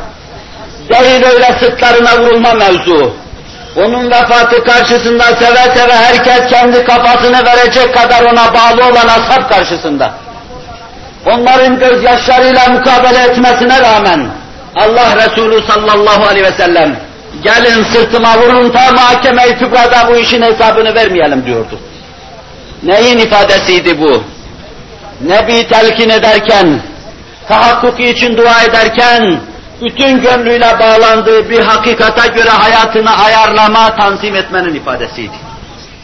[0.91, 3.12] Değil öyle sırtlarına vurulma mevzu.
[3.76, 10.12] Onun vefatı karşısında seve seve herkes kendi kafasını verecek kadar ona bağlı olan ashab karşısında.
[11.26, 14.28] Onların gözyaşlarıyla mukabele etmesine rağmen
[14.76, 16.97] Allah Resulü sallallahu aleyhi ve sellem
[17.43, 21.78] gelin sırtıma vurun ta mahkeme-i kübrada bu işin hesabını vermeyelim diyordu.
[22.82, 24.22] Neyin ifadesiydi bu?
[25.20, 26.80] Nebi telkin ederken,
[27.49, 29.41] tahakkuki için dua ederken,
[29.80, 35.36] bütün gönlüyle bağlandığı bir hakikata göre hayatını ayarlama, tanzim etmenin ifadesiydi.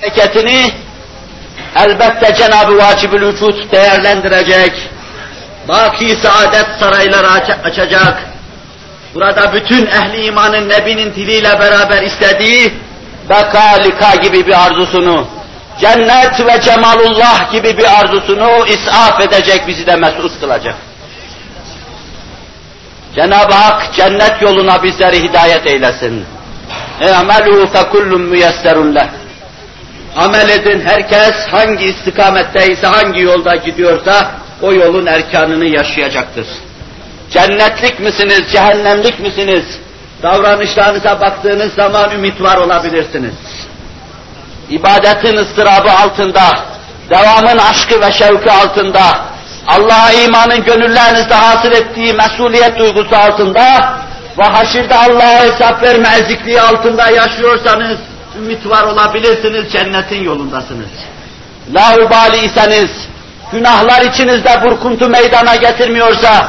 [0.01, 0.73] Hareketini
[1.77, 4.73] elbette Cenab-ı Vacib-ül Vücut değerlendirecek,
[5.69, 8.23] baki saadet sarayları aç açacak,
[9.15, 12.75] burada bütün ehli imanın Nebi'nin diliyle beraber istediği
[13.29, 15.27] beka lika gibi bir arzusunu,
[15.81, 20.75] cennet ve cemalullah gibi bir arzusunu isaf edecek, bizi de mesut kılacak.
[23.16, 26.26] Cenab-ı Hak cennet yoluna bizleri hidayet eylesin.
[27.02, 29.08] اَعْمَلُوا فَكُلُّمْ مُيَسَّرٌ لَهُ
[30.16, 36.48] Amel edin, herkes hangi istikametteyse, hangi yolda gidiyorsa, o yolun erkanını yaşayacaktır.
[37.32, 39.66] Cennetlik misiniz, cehennemlik misiniz?
[40.24, 43.34] Davranışlarınıza baktığınız zaman ümit var olabilirsiniz.
[44.70, 46.60] İbadetin ıstırabı altında,
[47.10, 49.26] devamın aşkı ve şevki altında,
[49.67, 53.99] Allah'a imanın gönüllerinizde hasıl ettiği mesuliyet duygusu altında
[54.39, 57.99] ve haşirde Allah'a hesap verme ezikliği altında yaşıyorsanız,
[58.39, 60.91] ümit var olabilirsiniz, cennetin yolundasınız.
[61.75, 62.91] Laubali iseniz,
[63.53, 66.49] günahlar içinizde burkuntu meydana getirmiyorsa,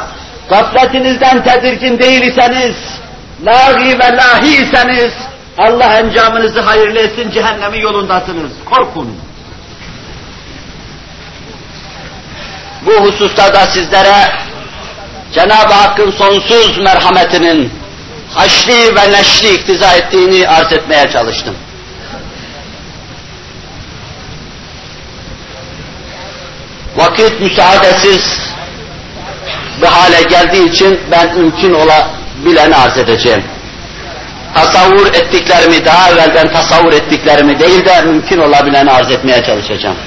[0.49, 2.75] gafletinizden tedirgin değil iseniz,
[3.45, 5.11] lâgi ve lahi iseniz,
[5.57, 8.51] Allah encamınızı hayırlı etsin, cehennemin yolundasınız.
[8.65, 9.17] Korkun.
[12.87, 14.31] Bu hususta da sizlere
[15.33, 17.73] Cenab-ı Hakk'ın sonsuz merhametinin
[18.33, 21.55] haşli ve neşli iktiza ettiğini arz etmeye çalıştım.
[26.95, 28.39] Vakit müsaadesiz
[29.81, 33.43] bir hale geldiği için ben mümkün olabileni arz edeceğim.
[34.55, 39.97] Tasavvur ettiklerimi daha evvelden tasavvur ettiklerimi değil de mümkün olabileni arz etmeye çalışacağım.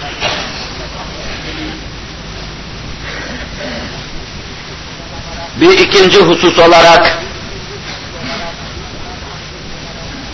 [5.60, 7.18] Bir ikinci husus olarak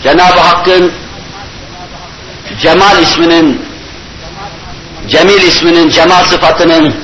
[0.03, 0.93] Cenab-ı Hakk'ın
[2.61, 3.61] Cemal isminin,
[5.07, 6.95] Cemil isminin cemal sıfatının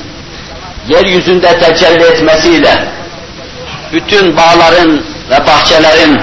[0.88, 2.86] yeryüzünde tecelli etmesiyle
[3.94, 6.22] bütün bağların ve bahçelerin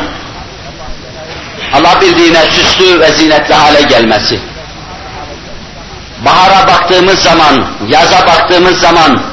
[1.74, 4.40] alabildiğine süslü ve zinetli hale gelmesi.
[6.24, 9.29] Bahara baktığımız zaman, yaza baktığımız zaman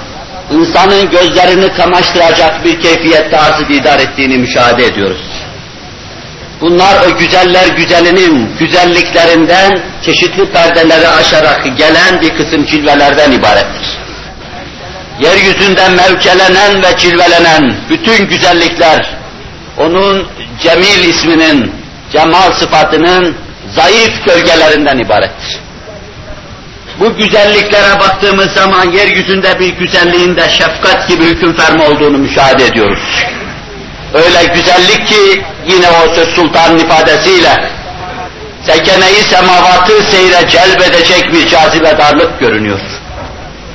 [0.51, 5.21] insanın gözlerini kamaştıracak bir keyfiyette arz idare ettiğini müşahede ediyoruz.
[6.61, 13.97] Bunlar o güzeller güzelinin güzelliklerinden çeşitli perdeleri aşarak gelen bir kısım cilvelerden ibarettir.
[15.19, 19.15] Yeryüzünde mevkelenen ve cilvelenen bütün güzellikler,
[19.77, 20.27] onun
[20.63, 21.71] Cemil isminin,
[22.11, 23.35] cemal sıfatının
[23.75, 25.59] zayıf gölgelerinden ibarettir.
[26.99, 32.99] Bu güzelliklere baktığımız zaman yeryüzünde bir güzelliğinde şefkat gibi hüküm ferma olduğunu müşahede ediyoruz.
[34.13, 37.69] Öyle güzellik ki yine o söz sultanın ifadesiyle
[38.67, 42.79] tekeneyi semavatı seyre celbedecek bir cazibedarlık görünüyor.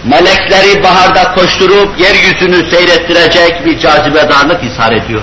[0.05, 5.23] Melekleri baharda koşturup yeryüzünü seyrettirecek bir cazibedarlık ishar ediyor.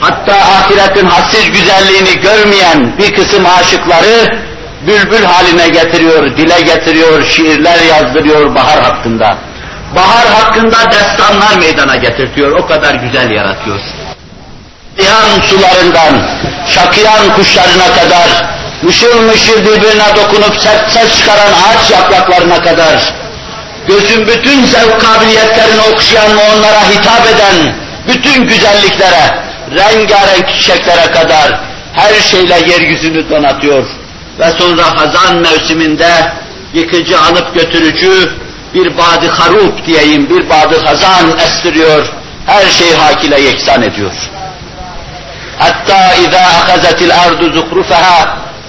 [0.00, 4.38] Hatta ahiretin hassiz güzelliğini görmeyen bir kısım aşıkları
[4.86, 9.36] bülbül haline getiriyor, dile getiriyor, şiirler yazdırıyor bahar hakkında.
[9.96, 13.80] Bahar hakkında destanlar meydana getirtiyor, o kadar güzel yaratıyor.
[14.98, 16.28] Yan sularından,
[16.68, 18.28] şakıyan kuşlarına kadar,
[18.82, 23.14] mışıl mışıl birbirine dokunup sert ses çıkaran ağaç yapraklarına kadar,
[23.88, 27.74] gözün bütün zevk kabiliyetlerini okşayan ve onlara hitap eden
[28.08, 31.60] bütün güzelliklere, rengarenk çiçeklere kadar
[31.92, 33.86] her şeyle yeryüzünü donatıyor
[34.39, 36.31] ve sonra hazan mevsiminde
[36.73, 38.29] yıkıcı alıp götürücü
[38.73, 42.05] bir badı harup diyeyim, bir badı hazan estiriyor,
[42.45, 44.11] her şeyi hakile yeksan ediyor.
[45.59, 48.19] Hatta اِذَا اَخَذَتِ الْاَرْضُ زُخْرُفَهَا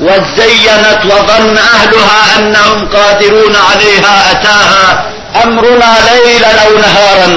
[0.07, 4.87] وَزَّيَّنَتْ وَظَنَّ أَهْلُهَا أَنَّهُمْ قَادِرُونَ عَلَيْهَا أَتَاهَا
[5.45, 7.31] أَمْرُنَا لَيْلًا اَوْ نَهَارًا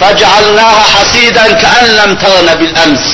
[0.00, 3.04] فَجْعَلْنَاهَا حَسِيدًا كَأَنْ لَمْ تَغْنَ بِالْأَمْسِ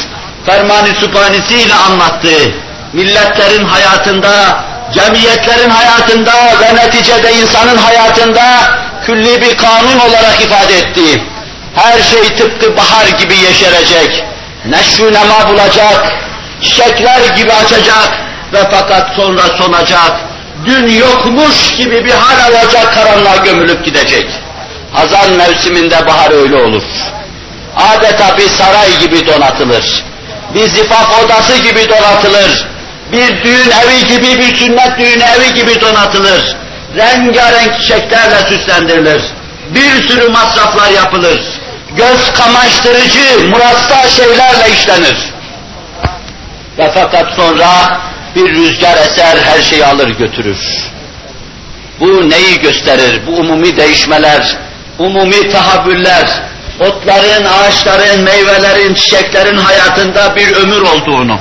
[0.47, 2.53] Fermanı sübhanesiyle anlattı
[2.94, 4.64] milletlerin hayatında,
[4.94, 8.44] cemiyetlerin hayatında ve neticede insanın hayatında
[9.06, 11.24] külli bir kanun olarak ifade etti.
[11.76, 14.24] Her şey tıpkı bahar gibi yeşerecek,
[14.66, 16.14] neşru nema bulacak,
[16.62, 18.10] çiçekler gibi açacak
[18.54, 20.12] ve fakat sonra sonacak,
[20.66, 24.26] dün yokmuş gibi bir hal alacak, karanlığa gömülüp gidecek.
[24.94, 26.84] Hazan mevsiminde bahar öyle olur.
[27.78, 30.04] Adeta bir saray gibi donatılır.
[30.56, 32.72] Bir zifaf odası gibi donatılır
[33.12, 36.56] bir düğün evi gibi, bir sünnet düğün evi gibi donatılır.
[36.98, 39.22] Rengarenk çiçeklerle süslendirilir.
[39.70, 41.42] Bir sürü masraflar yapılır.
[41.98, 45.18] Göz kamaştırıcı, murassa şeylerle işlenir.
[46.78, 48.00] Ve fakat sonra
[48.36, 50.60] bir rüzgar eser, her şeyi alır götürür.
[52.00, 53.22] Bu neyi gösterir?
[53.28, 54.58] Bu umumi değişmeler,
[55.00, 56.26] umumi tahabbüller,
[56.80, 61.40] otların, ağaçların, meyvelerin, çiçeklerin hayatında bir ömür olduğunu,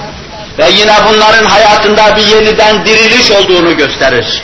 [0.60, 4.42] ve yine bunların hayatında bir yeniden diriliş olduğunu gösterir.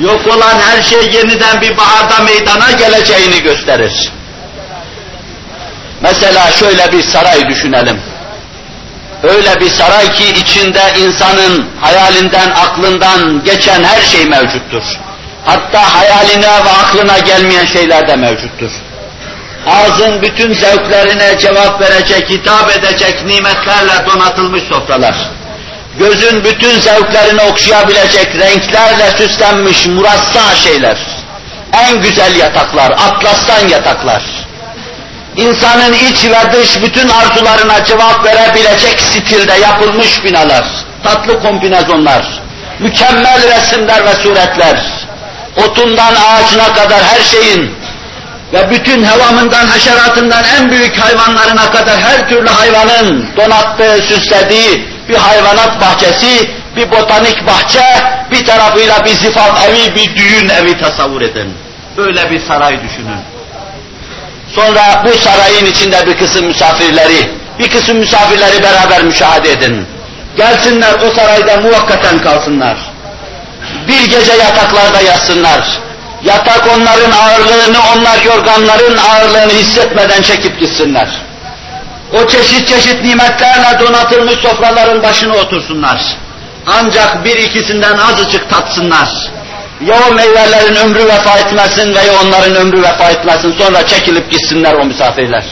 [0.00, 4.12] Yok olan her şey yeniden bir baharda meydana geleceğini gösterir.
[6.00, 8.00] Mesela şöyle bir saray düşünelim.
[9.22, 14.82] Öyle bir saray ki içinde insanın hayalinden, aklından geçen her şey mevcuttur.
[15.44, 18.70] Hatta hayaline ve aklına gelmeyen şeyler de mevcuttur.
[19.66, 25.16] Ağzın bütün zevklerine cevap verecek, hitap edecek nimetlerle donatılmış sofralar.
[25.98, 30.98] Gözün bütün zevklerini okşayabilecek renklerle süslenmiş murassa şeyler.
[31.72, 34.22] En güzel yataklar, atlastan yataklar.
[35.36, 40.64] İnsanın iç ve dış bütün arzularına cevap verebilecek stilde yapılmış binalar,
[41.04, 42.24] tatlı kombinezonlar,
[42.78, 44.82] mükemmel resimler ve suretler,
[45.56, 47.74] otundan ağacına kadar her şeyin
[48.52, 55.80] ve bütün hevamından, haşeratından en büyük hayvanlarına kadar her türlü hayvanın donattığı, süslediği bir hayvanat
[55.80, 57.84] bahçesi, bir botanik bahçe,
[58.30, 61.54] bir tarafıyla bir zifaf evi, bir düğün evi tasavvur edin.
[61.96, 63.20] Böyle bir saray düşünün.
[64.54, 69.86] Sonra bu sarayın içinde bir kısım misafirleri, bir kısım misafirleri beraber müşahede edin.
[70.36, 72.76] Gelsinler o sarayda muvakkaten kalsınlar.
[73.88, 75.78] Bir gece yataklarda yatsınlar.
[76.24, 81.08] Yatak onların ağırlığını, onlar yorganların ağırlığını hissetmeden çekip gitsinler.
[82.12, 86.00] O çeşit çeşit nimetlerle donatılmış sofraların başına otursunlar.
[86.66, 89.08] Ancak bir ikisinden azıcık tatsınlar.
[89.86, 94.84] Ya o meyvelerin ömrü vefa etmesin veya onların ömrü vefa etmesin sonra çekilip gitsinler o
[94.84, 95.44] misafirler.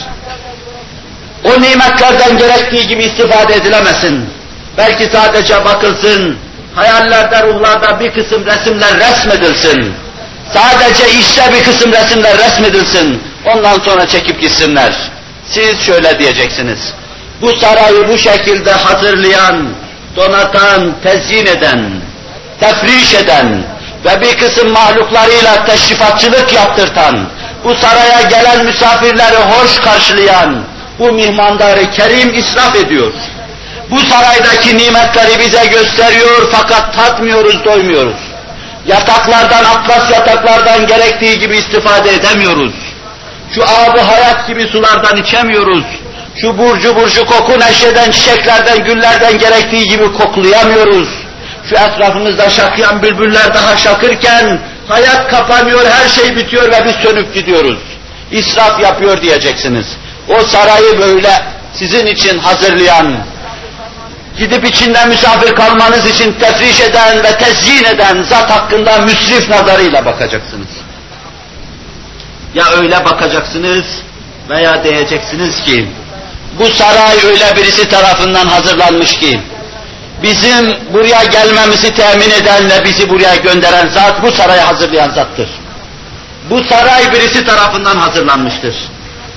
[1.43, 4.29] O nimetlerden gerektiği gibi istifade edilemesin.
[4.77, 6.37] Belki sadece bakılsın,
[6.75, 9.93] hayallerde, ruhlarda bir kısım resimler resmedilsin.
[10.53, 13.23] Sadece işte bir kısım resimler resmedilsin.
[13.45, 14.93] Ondan sonra çekip gitsinler.
[15.49, 16.93] Siz şöyle diyeceksiniz.
[17.41, 19.69] Bu sarayı bu şekilde hazırlayan,
[20.15, 21.91] donatan, tezyin eden,
[22.59, 23.63] tefriş eden
[24.05, 27.27] ve bir kısım mahluklarıyla teşrifatçılık yaptırtan,
[27.63, 30.63] bu saraya gelen misafirleri hoş karşılayan,
[30.99, 33.13] bu mihmandarı kerim israf ediyor.
[33.91, 38.17] Bu saraydaki nimetleri bize gösteriyor fakat tatmıyoruz, doymuyoruz.
[38.85, 42.73] Yataklardan, atlas yataklardan gerektiği gibi istifade edemiyoruz.
[43.51, 45.85] Şu abı hayat gibi sulardan içemiyoruz.
[46.35, 51.09] Şu burcu burcu koku neşeden, çiçeklerden, güllerden gerektiği gibi koklayamıyoruz.
[51.69, 57.79] Şu etrafımızda şakıyan bülbüller daha şakırken hayat kapanıyor, her şey bitiyor ve biz sönüp gidiyoruz.
[58.31, 59.85] İsraf yapıyor diyeceksiniz.
[60.29, 61.31] O sarayı böyle
[61.73, 63.17] sizin için hazırlayan,
[64.37, 70.67] gidip içinde misafir kalmanız için tefriş eden ve tezyin eden zat hakkında müsrif nazarıyla bakacaksınız.
[72.55, 73.85] Ya öyle bakacaksınız
[74.49, 75.89] veya diyeceksiniz ki,
[76.59, 79.41] bu saray öyle birisi tarafından hazırlanmış ki,
[80.23, 85.49] bizim buraya gelmemizi temin eden ve bizi buraya gönderen zat, bu sarayı hazırlayan zattır.
[86.49, 88.75] Bu saray birisi tarafından hazırlanmıştır.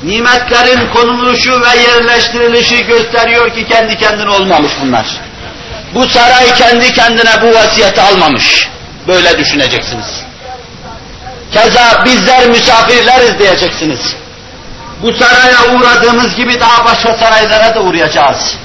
[0.03, 5.07] Nimetlerin konuluşu ve yerleştirilişi gösteriyor ki kendi kendine olmamış bunlar.
[5.95, 8.69] Bu saray kendi kendine bu vasiyeti almamış.
[9.09, 10.28] Böyle düşüneceksiniz.
[11.53, 14.17] Keza bizler misafirleriz diyeceksiniz.
[15.03, 18.57] Bu saraya uğradığımız gibi daha başka saraylara da uğrayacağız.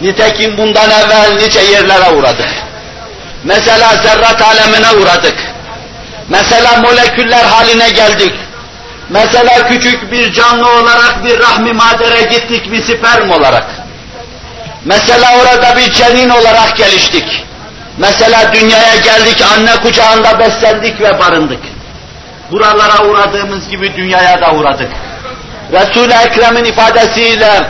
[0.00, 2.48] Nitekim bundan evvel nice yerlere uğradık.
[3.44, 5.36] Mesela zerrat alemine uğradık.
[6.28, 8.32] Mesela moleküller haline geldik.
[9.08, 13.66] Mesela küçük bir canlı olarak bir rahmi madere gittik bir sperm olarak.
[14.84, 17.44] Mesela orada bir cenin olarak geliştik.
[17.98, 21.60] Mesela dünyaya geldik, anne kucağında beslendik ve barındık.
[22.52, 24.88] Buralara uğradığımız gibi dünyaya da uğradık.
[25.72, 27.66] Resul-i Ekrem'in ifadesiyle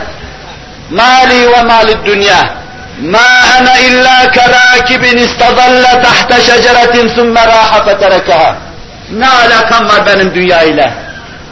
[0.91, 2.63] mali ve mali dünya
[3.01, 3.19] ma
[3.59, 8.55] ana illa kerakibin istadalla tahta şeceretin sümme raha feterekaha
[9.11, 10.93] ne alakam var benim dünya ile?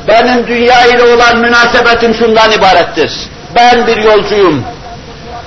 [0.08, 3.12] Benim dünya ile olan münasebetim şundan ibarettir.
[3.56, 4.66] Ben bir yolcuyum.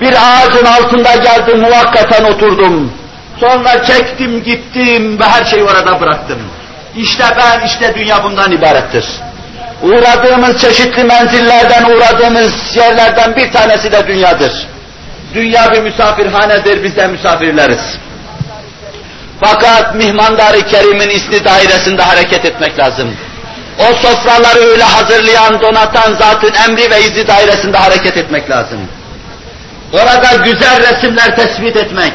[0.00, 2.92] Bir ağacın altında geldim, muvakkaten oturdum.
[3.40, 6.38] Sonra çektim, gittim ve her şeyi orada bıraktım.
[6.96, 9.04] İşte ben, işte dünya bundan ibarettir.
[9.82, 14.52] Uğradığımız çeşitli menzillerden, uğradığımız yerlerden bir tanesi de dünyadır.
[15.34, 17.98] Dünya bir misafirhanedir, biz de misafirleriz.
[19.40, 23.16] Fakat mihmandar-ı kerimin isni dairesinde hareket etmek lazım.
[23.78, 28.78] O sofraları öyle hazırlayan, donatan zatın emri ve izi dairesinde hareket etmek lazım.
[29.92, 32.12] Orada güzel resimler tespit etmek,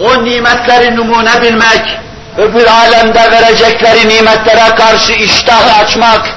[0.00, 1.98] o nimetleri numune bilmek,
[2.38, 6.36] öbür alemde verecekleri nimetlere karşı iştahı açmak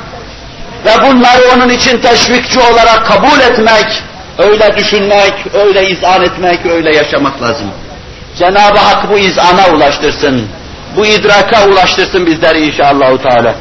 [0.86, 4.04] ve bunları onun için teşvikçi olarak kabul etmek,
[4.38, 7.72] öyle düşünmek, öyle izan etmek, öyle yaşamak lazım.
[8.39, 10.48] Cenab-ı Hak bu izana ulaştırsın,
[10.96, 13.18] bu idraka ulaştırsın bizleri inşallah.
[13.18, 13.56] Teala.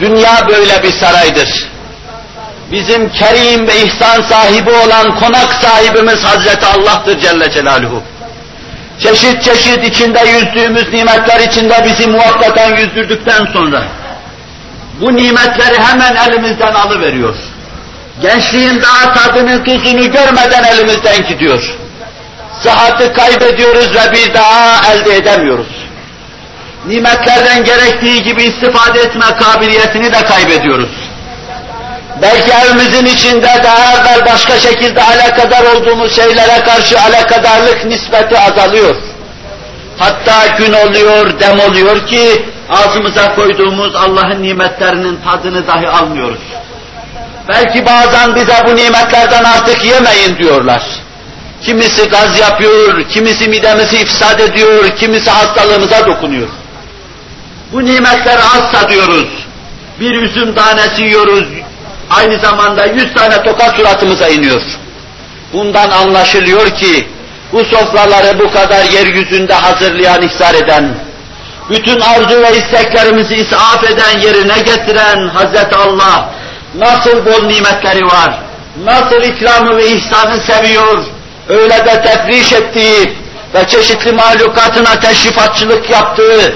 [0.00, 1.68] Dünya böyle bir saraydır.
[2.72, 8.02] Bizim kerim ve ihsan sahibi olan konak sahibimiz Hazreti Allah'tır Celle Celaluhu.
[8.98, 13.82] Çeşit çeşit içinde yüzdüğümüz nimetler içinde bizi muvakkaten yüzdürdükten sonra
[15.00, 17.34] bu nimetleri hemen elimizden alıveriyor.
[18.22, 21.62] Gençliğin daha tadını tuzunu görmeden elimizden gidiyor.
[22.62, 25.66] Sıhhati kaybediyoruz ve bir daha elde edemiyoruz.
[26.86, 30.90] Nimetlerden gerektiği gibi istifade etme kabiliyetini de kaybediyoruz.
[32.22, 38.96] Belki evimizin içinde daha evvel başka şekilde alakadar olduğumuz şeylere karşı alakadarlık nispeti azalıyor.
[39.98, 46.40] Hatta gün oluyor, dem oluyor ki ağzımıza koyduğumuz Allah'ın nimetlerinin tadını dahi almıyoruz.
[47.48, 50.82] Belki bazen bize bu nimetlerden artık yemeyin diyorlar.
[51.62, 56.48] Kimisi gaz yapıyor, kimisi midemizi ifsad ediyor, kimisi hastalığımıza dokunuyor.
[57.72, 59.28] Bu nimetleri az diyoruz.
[60.00, 61.44] Bir üzüm tanesi yiyoruz,
[62.10, 64.62] aynı zamanda yüz tane tokat suratımıza iniyor.
[65.52, 67.08] Bundan anlaşılıyor ki,
[67.52, 70.94] bu sofraları bu kadar yeryüzünde hazırlayan, ihsar eden,
[71.70, 76.30] bütün arzu ve isteklerimizi isaf eden, yerine getiren Hazreti Allah,
[76.74, 78.38] nasıl bol nimetleri var,
[78.84, 81.04] nasıl ikramı ve ihsanı seviyor,
[81.48, 83.12] öyle de tefriş ettiği
[83.54, 86.54] ve çeşitli mahlukatına teşrifatçılık yaptığı,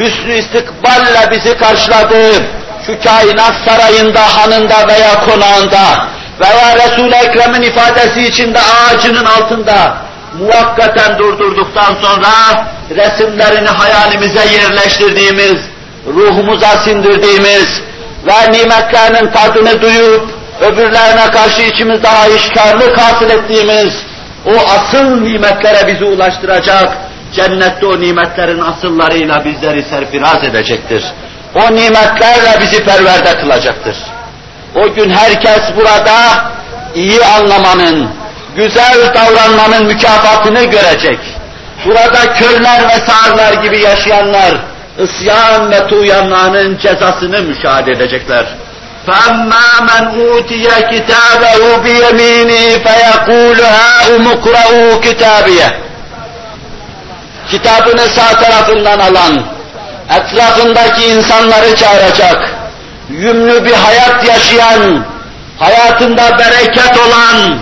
[0.00, 6.08] hüsnü istikballe bizi karşıladığı, şu kainat sarayında, hanında veya konağında
[6.40, 9.96] veya Resul-i Ekrem'in ifadesi içinde ağacının altında
[10.38, 15.56] muvakkaten durdurduktan sonra resimlerini hayalimize yerleştirdiğimiz,
[16.06, 17.82] ruhumuza sindirdiğimiz
[18.26, 23.94] ve nimetlerinin tadını duyup öbürlerine karşı içimizde işkarlık hasıl ettiğimiz
[24.46, 26.96] o asıl nimetlere bizi ulaştıracak,
[27.32, 31.04] cennette o nimetlerin asıllarıyla bizleri serfiraz edecektir.
[31.55, 33.95] O nimetlerle bizi perverde kılacaktır.
[34.75, 36.45] O gün herkes burada
[36.95, 38.09] iyi anlamanın,
[38.55, 41.19] güzel davranmanın mükafatını görecek.
[41.85, 44.55] Burada körler ve sağırlar gibi yaşayanlar,
[44.99, 48.45] ısyan ve tuğyanlarının cezasını müşahede edecekler.
[49.07, 55.69] فَأَمَّا مَنْ اُوْتِيَ كِتَابَهُ بِيَمِينِهِ فَيَقُولُ هَاُمُ اقْرَؤُوا كِتَابِيَهِ
[57.51, 59.43] Kitabını sağ tarafından alan,
[60.10, 62.50] etrafındaki insanları çağıracak,
[63.10, 65.04] yümlü bir hayat yaşayan,
[65.58, 67.58] hayatında bereket olan,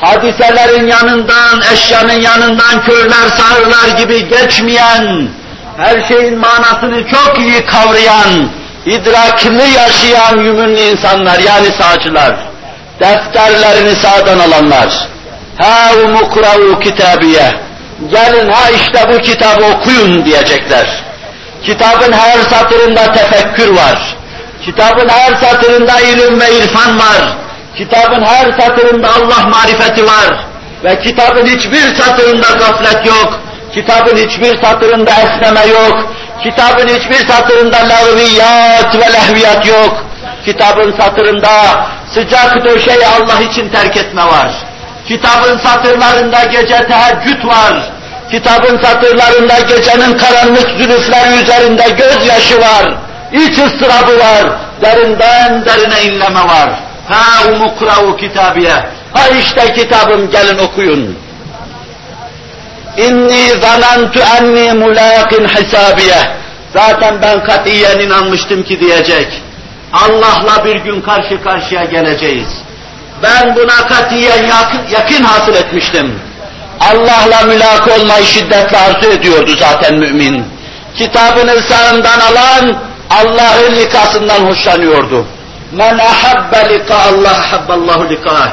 [0.00, 5.28] hadiselerin yanından, eşyanın yanından körler sağırlar gibi geçmeyen,
[5.76, 8.50] her şeyin manasını çok iyi kavrayan,
[8.86, 12.36] idrakını yaşayan yümünlü insanlar yani sağcılar,
[13.00, 15.08] defterlerini sağdan alanlar,
[15.58, 17.54] ha umukravu kitabiye,
[18.10, 21.11] gelin ha işte bu kitabı okuyun diyecekler.
[21.64, 24.16] Kitabın her satırında tefekkür var.
[24.64, 27.36] Kitabın her satırında ilim ve irfan var.
[27.76, 30.46] Kitabın her satırında Allah marifeti var.
[30.84, 33.40] Ve kitabın hiçbir satırında gaflet yok.
[33.74, 36.06] Kitabın hiçbir satırında esneme yok.
[36.42, 40.04] Kitabın hiçbir satırında lağviyat ve lehviyat yok.
[40.44, 41.50] Kitabın satırında
[42.14, 44.52] sıcak döşeyi Allah için terk etme var.
[45.08, 47.90] Kitabın satırlarında gece teheccüd var.
[48.32, 52.94] Kitabın satırlarında gecenin karanlık zülüfleri üzerinde gözyaşı var.
[53.32, 54.52] İç ıstırabı var.
[54.82, 56.70] Derinden derine inleme var.
[57.08, 58.72] Ha umukravu kitabiye.
[59.12, 61.18] Ha işte kitabım gelin okuyun.
[62.96, 66.36] İnni zanantu enni mulaqin hisabiye.
[66.72, 69.42] Zaten ben katiyen inanmıştım ki diyecek.
[69.92, 72.48] Allah'la bir gün karşı karşıya geleceğiz.
[73.22, 76.20] Ben buna katiyen yakın, yakın hasıl etmiştim.
[76.90, 80.44] Allah'la mülak olmayı şiddetle arzu ediyordu zaten mümin.
[80.98, 82.76] Kitabını sağından alan
[83.10, 85.26] Allah'ın likasından hoşlanıyordu.
[85.72, 88.48] Men ahabbe lika Allah habballahu likah.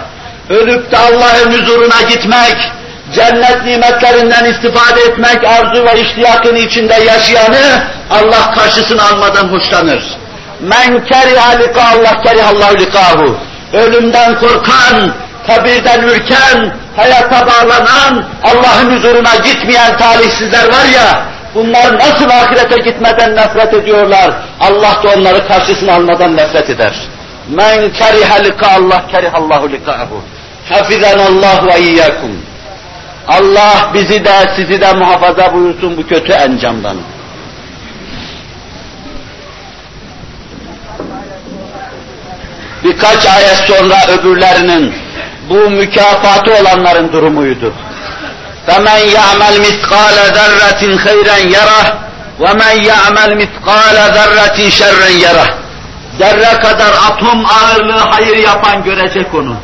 [0.50, 2.72] Ölüp de Allah'ın huzuruna gitmek,
[3.16, 10.04] cennet nimetlerinden istifade etmek arzu ve iştiyakın içinde yaşayanı Allah karşısına almadan hoşlanır.
[10.62, 13.38] Men keriha lika Allah kerihallahu likahu.
[13.74, 15.14] Ölümden korkan,
[15.48, 21.24] kabirden ürken, hayata bağlanan, Allah'ın huzuruna gitmeyen talihsizler var ya,
[21.56, 26.94] bunlar nasıl ahirete gitmeden nefret ediyorlar, Allah da onları karşısına almadan nefret eder.
[27.50, 30.24] Men kerihe lika Allah kerihallahu likahu.
[30.70, 32.32] Hafizanallahu ve iyyakum.
[33.28, 36.98] Allah bizi de sizi de muhafaza buyursun bu kötü encamdan.
[42.84, 44.94] Birkaç ayet sonra öbürlerinin
[45.49, 47.75] bu mükafatı olanların durumuydu.
[48.69, 51.87] فَمَنْ يَعْمَلْ مِثْقَالَ ذَرَّةٍ خَيْرًا يَرَهُ
[52.45, 55.49] وَمَنْ يَعْمَلْ مِثْقَالَ ذَرَّةٍ شَرًّا يَرَهُ
[56.19, 59.57] Zerre kadar atom ağırlığı hayır yapan görecek onu.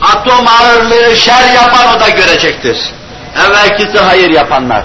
[0.00, 2.78] Atom ağırlığı şer yapan o da görecektir.
[3.46, 4.84] Evvelkisi hayır yapanlar.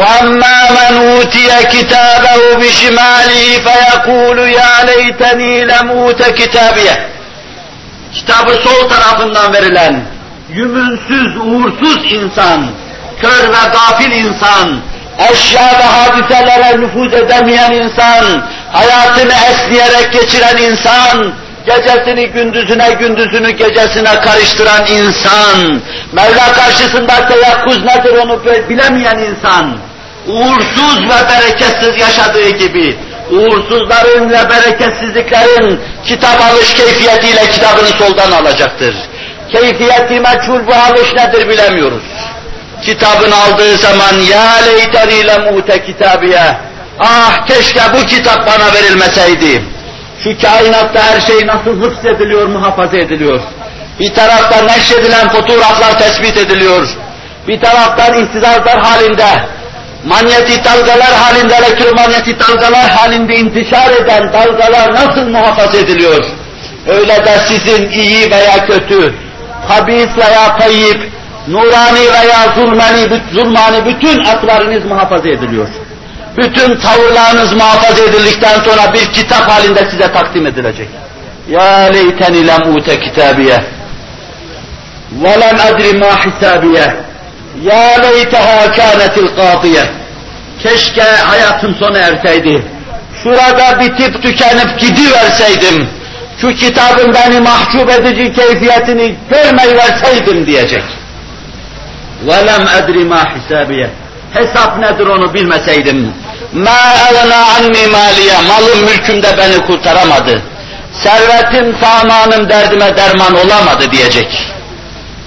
[0.00, 7.08] وأما من أوتي كتابه بشماله فيقول يا ليتني لم أوت كتابيه
[8.13, 10.01] Kitabı sol tarafından verilen,
[10.49, 12.65] yümünsüz, uğursuz insan,
[13.21, 14.79] kör ve gafil insan,
[15.31, 21.33] eşya ve hadiselere nüfuz edemeyen insan, hayatını esniyerek geçiren insan,
[21.65, 29.77] gecesini gündüzüne, gündüzünü gecesine karıştıran insan, Mevla karşısında teyakkuz nedir onu bilemeyen insan,
[30.27, 32.97] uğursuz ve bereketsiz yaşadığı gibi,
[33.31, 38.95] uğursuzların ve bereketsizliklerin kitap alış keyfiyetiyle kitabını soldan alacaktır.
[39.51, 42.03] Keyfiyeti meçhul bu alış nedir bilemiyoruz.
[42.81, 46.57] Kitabını aldığı zaman ya leyteni lemute kitabiye
[46.99, 49.63] ah keşke bu kitap bana verilmeseydi.
[50.23, 53.39] Şu kainatta her şey nasıl hıfz ediliyor, muhafaza ediliyor.
[53.99, 56.87] Bir taraftan neşredilen fotoğraflar tespit ediliyor.
[57.47, 59.25] Bir taraftan ihtizazlar halinde,
[60.05, 66.23] manyetik dalgalar halinde, elektromanyetik dalgalar halinde intişar eden dalgalar nasıl muhafaza ediliyor?
[66.87, 69.13] Öyle de sizin iyi veya kötü,
[69.67, 71.11] habis veya tayyip,
[71.47, 75.67] nurani veya zulmani, zulmani bütün atlarınız muhafaza ediliyor.
[76.37, 80.87] Bütün tavırlarınız muhafaza edildikten sonra bir kitap halinde size takdim edilecek.
[81.49, 83.63] Ya leyteni lem ute kitabiye
[85.11, 86.93] ve lem adri ma hisabiye
[87.62, 89.84] ya leyteha kânetil qâdiye
[90.62, 92.62] Keşke hayatım sona erseydi.
[93.22, 95.88] Şurada bitip tükenip gidiverseydim.
[96.40, 100.82] Şu kitabın beni mahcup edici keyfiyetini görmeyi verseydim diyecek.
[102.26, 103.88] وَلَمْ اَدْرِ مَا حِسَابِيَ
[104.34, 106.12] Hesap nedir onu bilmeseydim.
[106.54, 110.42] مَا اَغْنَا عَنِّي مَالِيَ Malım mülküm de beni kurtaramadı.
[110.92, 114.51] Servetim, samanım derdime derman olamadı diyecek.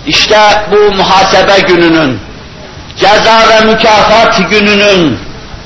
[0.07, 0.38] İşte
[0.72, 2.20] bu muhasebe gününün,
[2.96, 5.18] ceza ve mükafat gününün,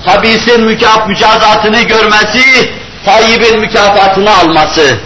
[0.07, 2.71] habisin mükaf mücazatını görmesi,
[3.05, 4.99] tayyibin mükafatını alması,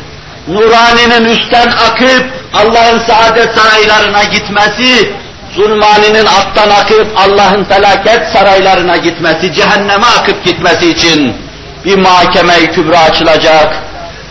[0.48, 2.24] nuraninin üstten akıp
[2.54, 5.12] Allah'ın saadet saraylarına gitmesi,
[5.56, 11.36] zulmaninin alttan akıp Allah'ın felaket saraylarına gitmesi, cehenneme akıp gitmesi için
[11.84, 13.74] bir mahkeme-i kübra açılacak,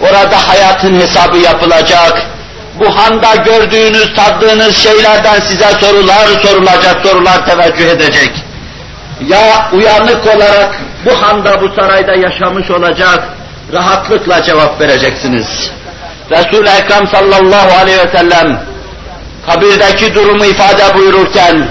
[0.01, 2.32] orada hayatın hesabı yapılacak,
[2.79, 8.31] bu handa gördüğünüz, tattığınız şeylerden size sorular sorulacak, sorular teveccüh edecek.
[9.27, 13.23] Ya uyanık olarak bu handa, bu sarayda yaşamış olacak,
[13.73, 15.71] rahatlıkla cevap vereceksiniz.
[16.31, 18.59] Resul-i Ekrem sallallahu aleyhi ve sellem
[19.45, 21.67] kabirdeki durumu ifade buyururken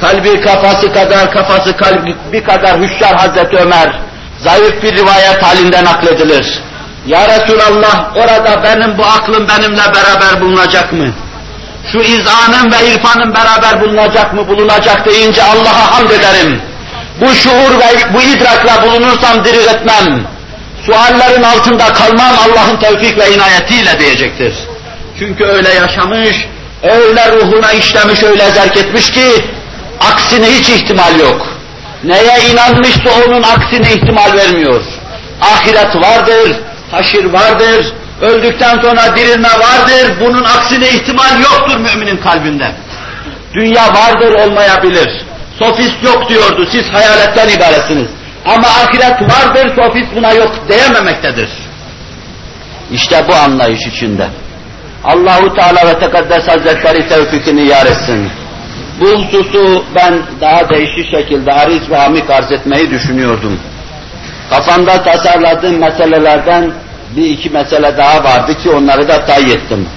[0.00, 3.98] kalbi kafası kadar kafası kalbi kadar hüşyar Hazreti Ömer
[4.38, 6.60] zayıf bir rivayet halinde nakledilir.
[7.10, 11.12] Ya Resulallah orada benim bu aklım benimle beraber bulunacak mı?
[11.92, 14.48] Şu izanım ve irfanım beraber bulunacak mı?
[14.48, 16.60] Bulunacak deyince Allah'a hamd ederim.
[17.20, 20.26] Bu şuur ve bu idrakla bulunursam diri etmem.
[20.86, 24.54] Suallerin altında kalmam Allah'ın tevfik ve inayetiyle diyecektir.
[25.18, 26.36] Çünkü öyle yaşamış,
[26.82, 29.44] öyle ruhuna işlemiş, öyle zerk etmiş ki
[30.00, 31.46] aksine hiç ihtimal yok.
[32.04, 34.82] Neye inanmışsa onun aksine ihtimal vermiyor.
[35.42, 36.60] Ahiret vardır,
[36.90, 42.72] haşir vardır, öldükten sonra dirilme vardır, bunun aksine ihtimal yoktur müminin kalbinde.
[43.54, 45.24] Dünya vardır olmayabilir.
[45.58, 48.08] Sofist yok diyordu, siz hayaletten ibaretsiniz.
[48.46, 51.48] Ama ahiret vardır, sofist buna yok diyememektedir.
[52.92, 54.28] İşte bu anlayış içinde.
[55.04, 58.30] Allahu Teala ve Tekaddes Hazretleri tevfikini yar etsin.
[59.00, 63.60] Bu hususu ben daha değişik şekilde ariz ve amik arz etmeyi düşünüyordum.
[64.50, 66.72] Kafamda tasarladığım meselelerden
[67.16, 69.88] bir iki mesele daha vardı ki onları da tay ettim.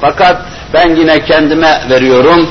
[0.00, 0.42] Fakat
[0.74, 2.50] ben yine kendime veriyorum.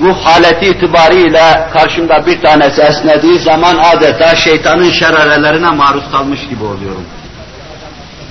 [0.00, 7.04] Ruh haleti itibariyle karşımda bir tanesi esnediği zaman adeta şeytanın şerarelerine maruz kalmış gibi oluyorum.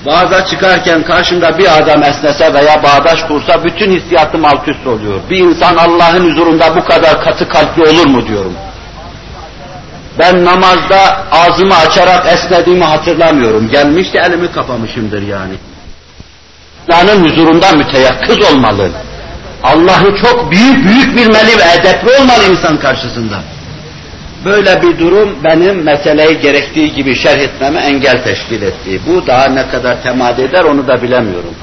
[0.06, 5.20] Bağda çıkarken karşımda bir adam esnese veya bağdaş kursa bütün hissiyatım alt üst oluyor.
[5.30, 8.54] Bir insan Allah'ın huzurunda bu kadar katı kalpli olur mu diyorum.
[10.18, 13.68] Ben namazda ağzımı açarak esnediğimi hatırlamıyorum.
[13.70, 15.54] Gelmişti elimi kapamışımdır yani.
[16.92, 18.90] Allah'ın huzurunda müteyakkız olmalı.
[19.62, 23.42] Allah'ı çok büyük büyük bilmeli ve edepli olmalı insan karşısında.
[24.44, 29.00] Böyle bir durum benim meseleyi gerektiği gibi şerh etmeme engel teşkil etti.
[29.06, 31.54] Bu daha ne kadar temad eder onu da bilemiyorum.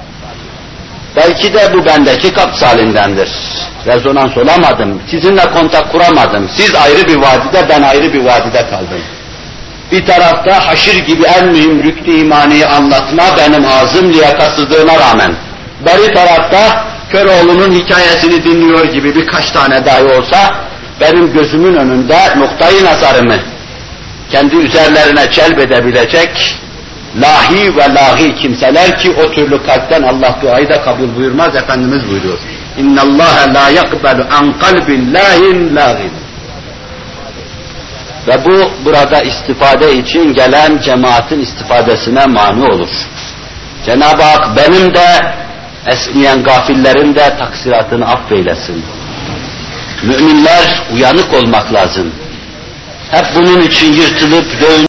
[1.16, 3.30] Belki de bu bendeki kaps halindendir.
[3.86, 6.50] Rezonans olamadım, sizinle kontak kuramadım.
[6.58, 9.02] Siz ayrı bir vadide, ben ayrı bir vadide kaldım.
[9.92, 15.36] Bir tarafta haşir gibi en mühim rüktü imaniyi anlatma benim ağzım liyakatsızlığına rağmen.
[15.86, 20.56] Beri tarafta Köroğlu'nun hikayesini dinliyor gibi birkaç tane dahi olsa
[21.02, 23.36] benim gözümün önünde noktayı nazarımı
[24.32, 26.60] kendi üzerlerine celbedebilecek
[27.22, 31.56] lahi ve lahi kimseler ki o türlü kalpten Allah duayı da kabul buyurmaz.
[31.56, 32.38] Efendimiz buyuruyor.
[32.78, 36.12] İnna Allah la yakbelu an kalbin lahin lagin.
[38.28, 42.90] Ve bu burada istifade için gelen cemaatin istifadesine mani olur.
[43.86, 45.08] Cenab-ı Hak benim de
[45.88, 48.86] esniyen gafillerin de taksiratını affeylesin.
[50.04, 52.12] Müminler uyanık olmak lazım.
[53.12, 54.82] Hep bunun için yırtılıp dövün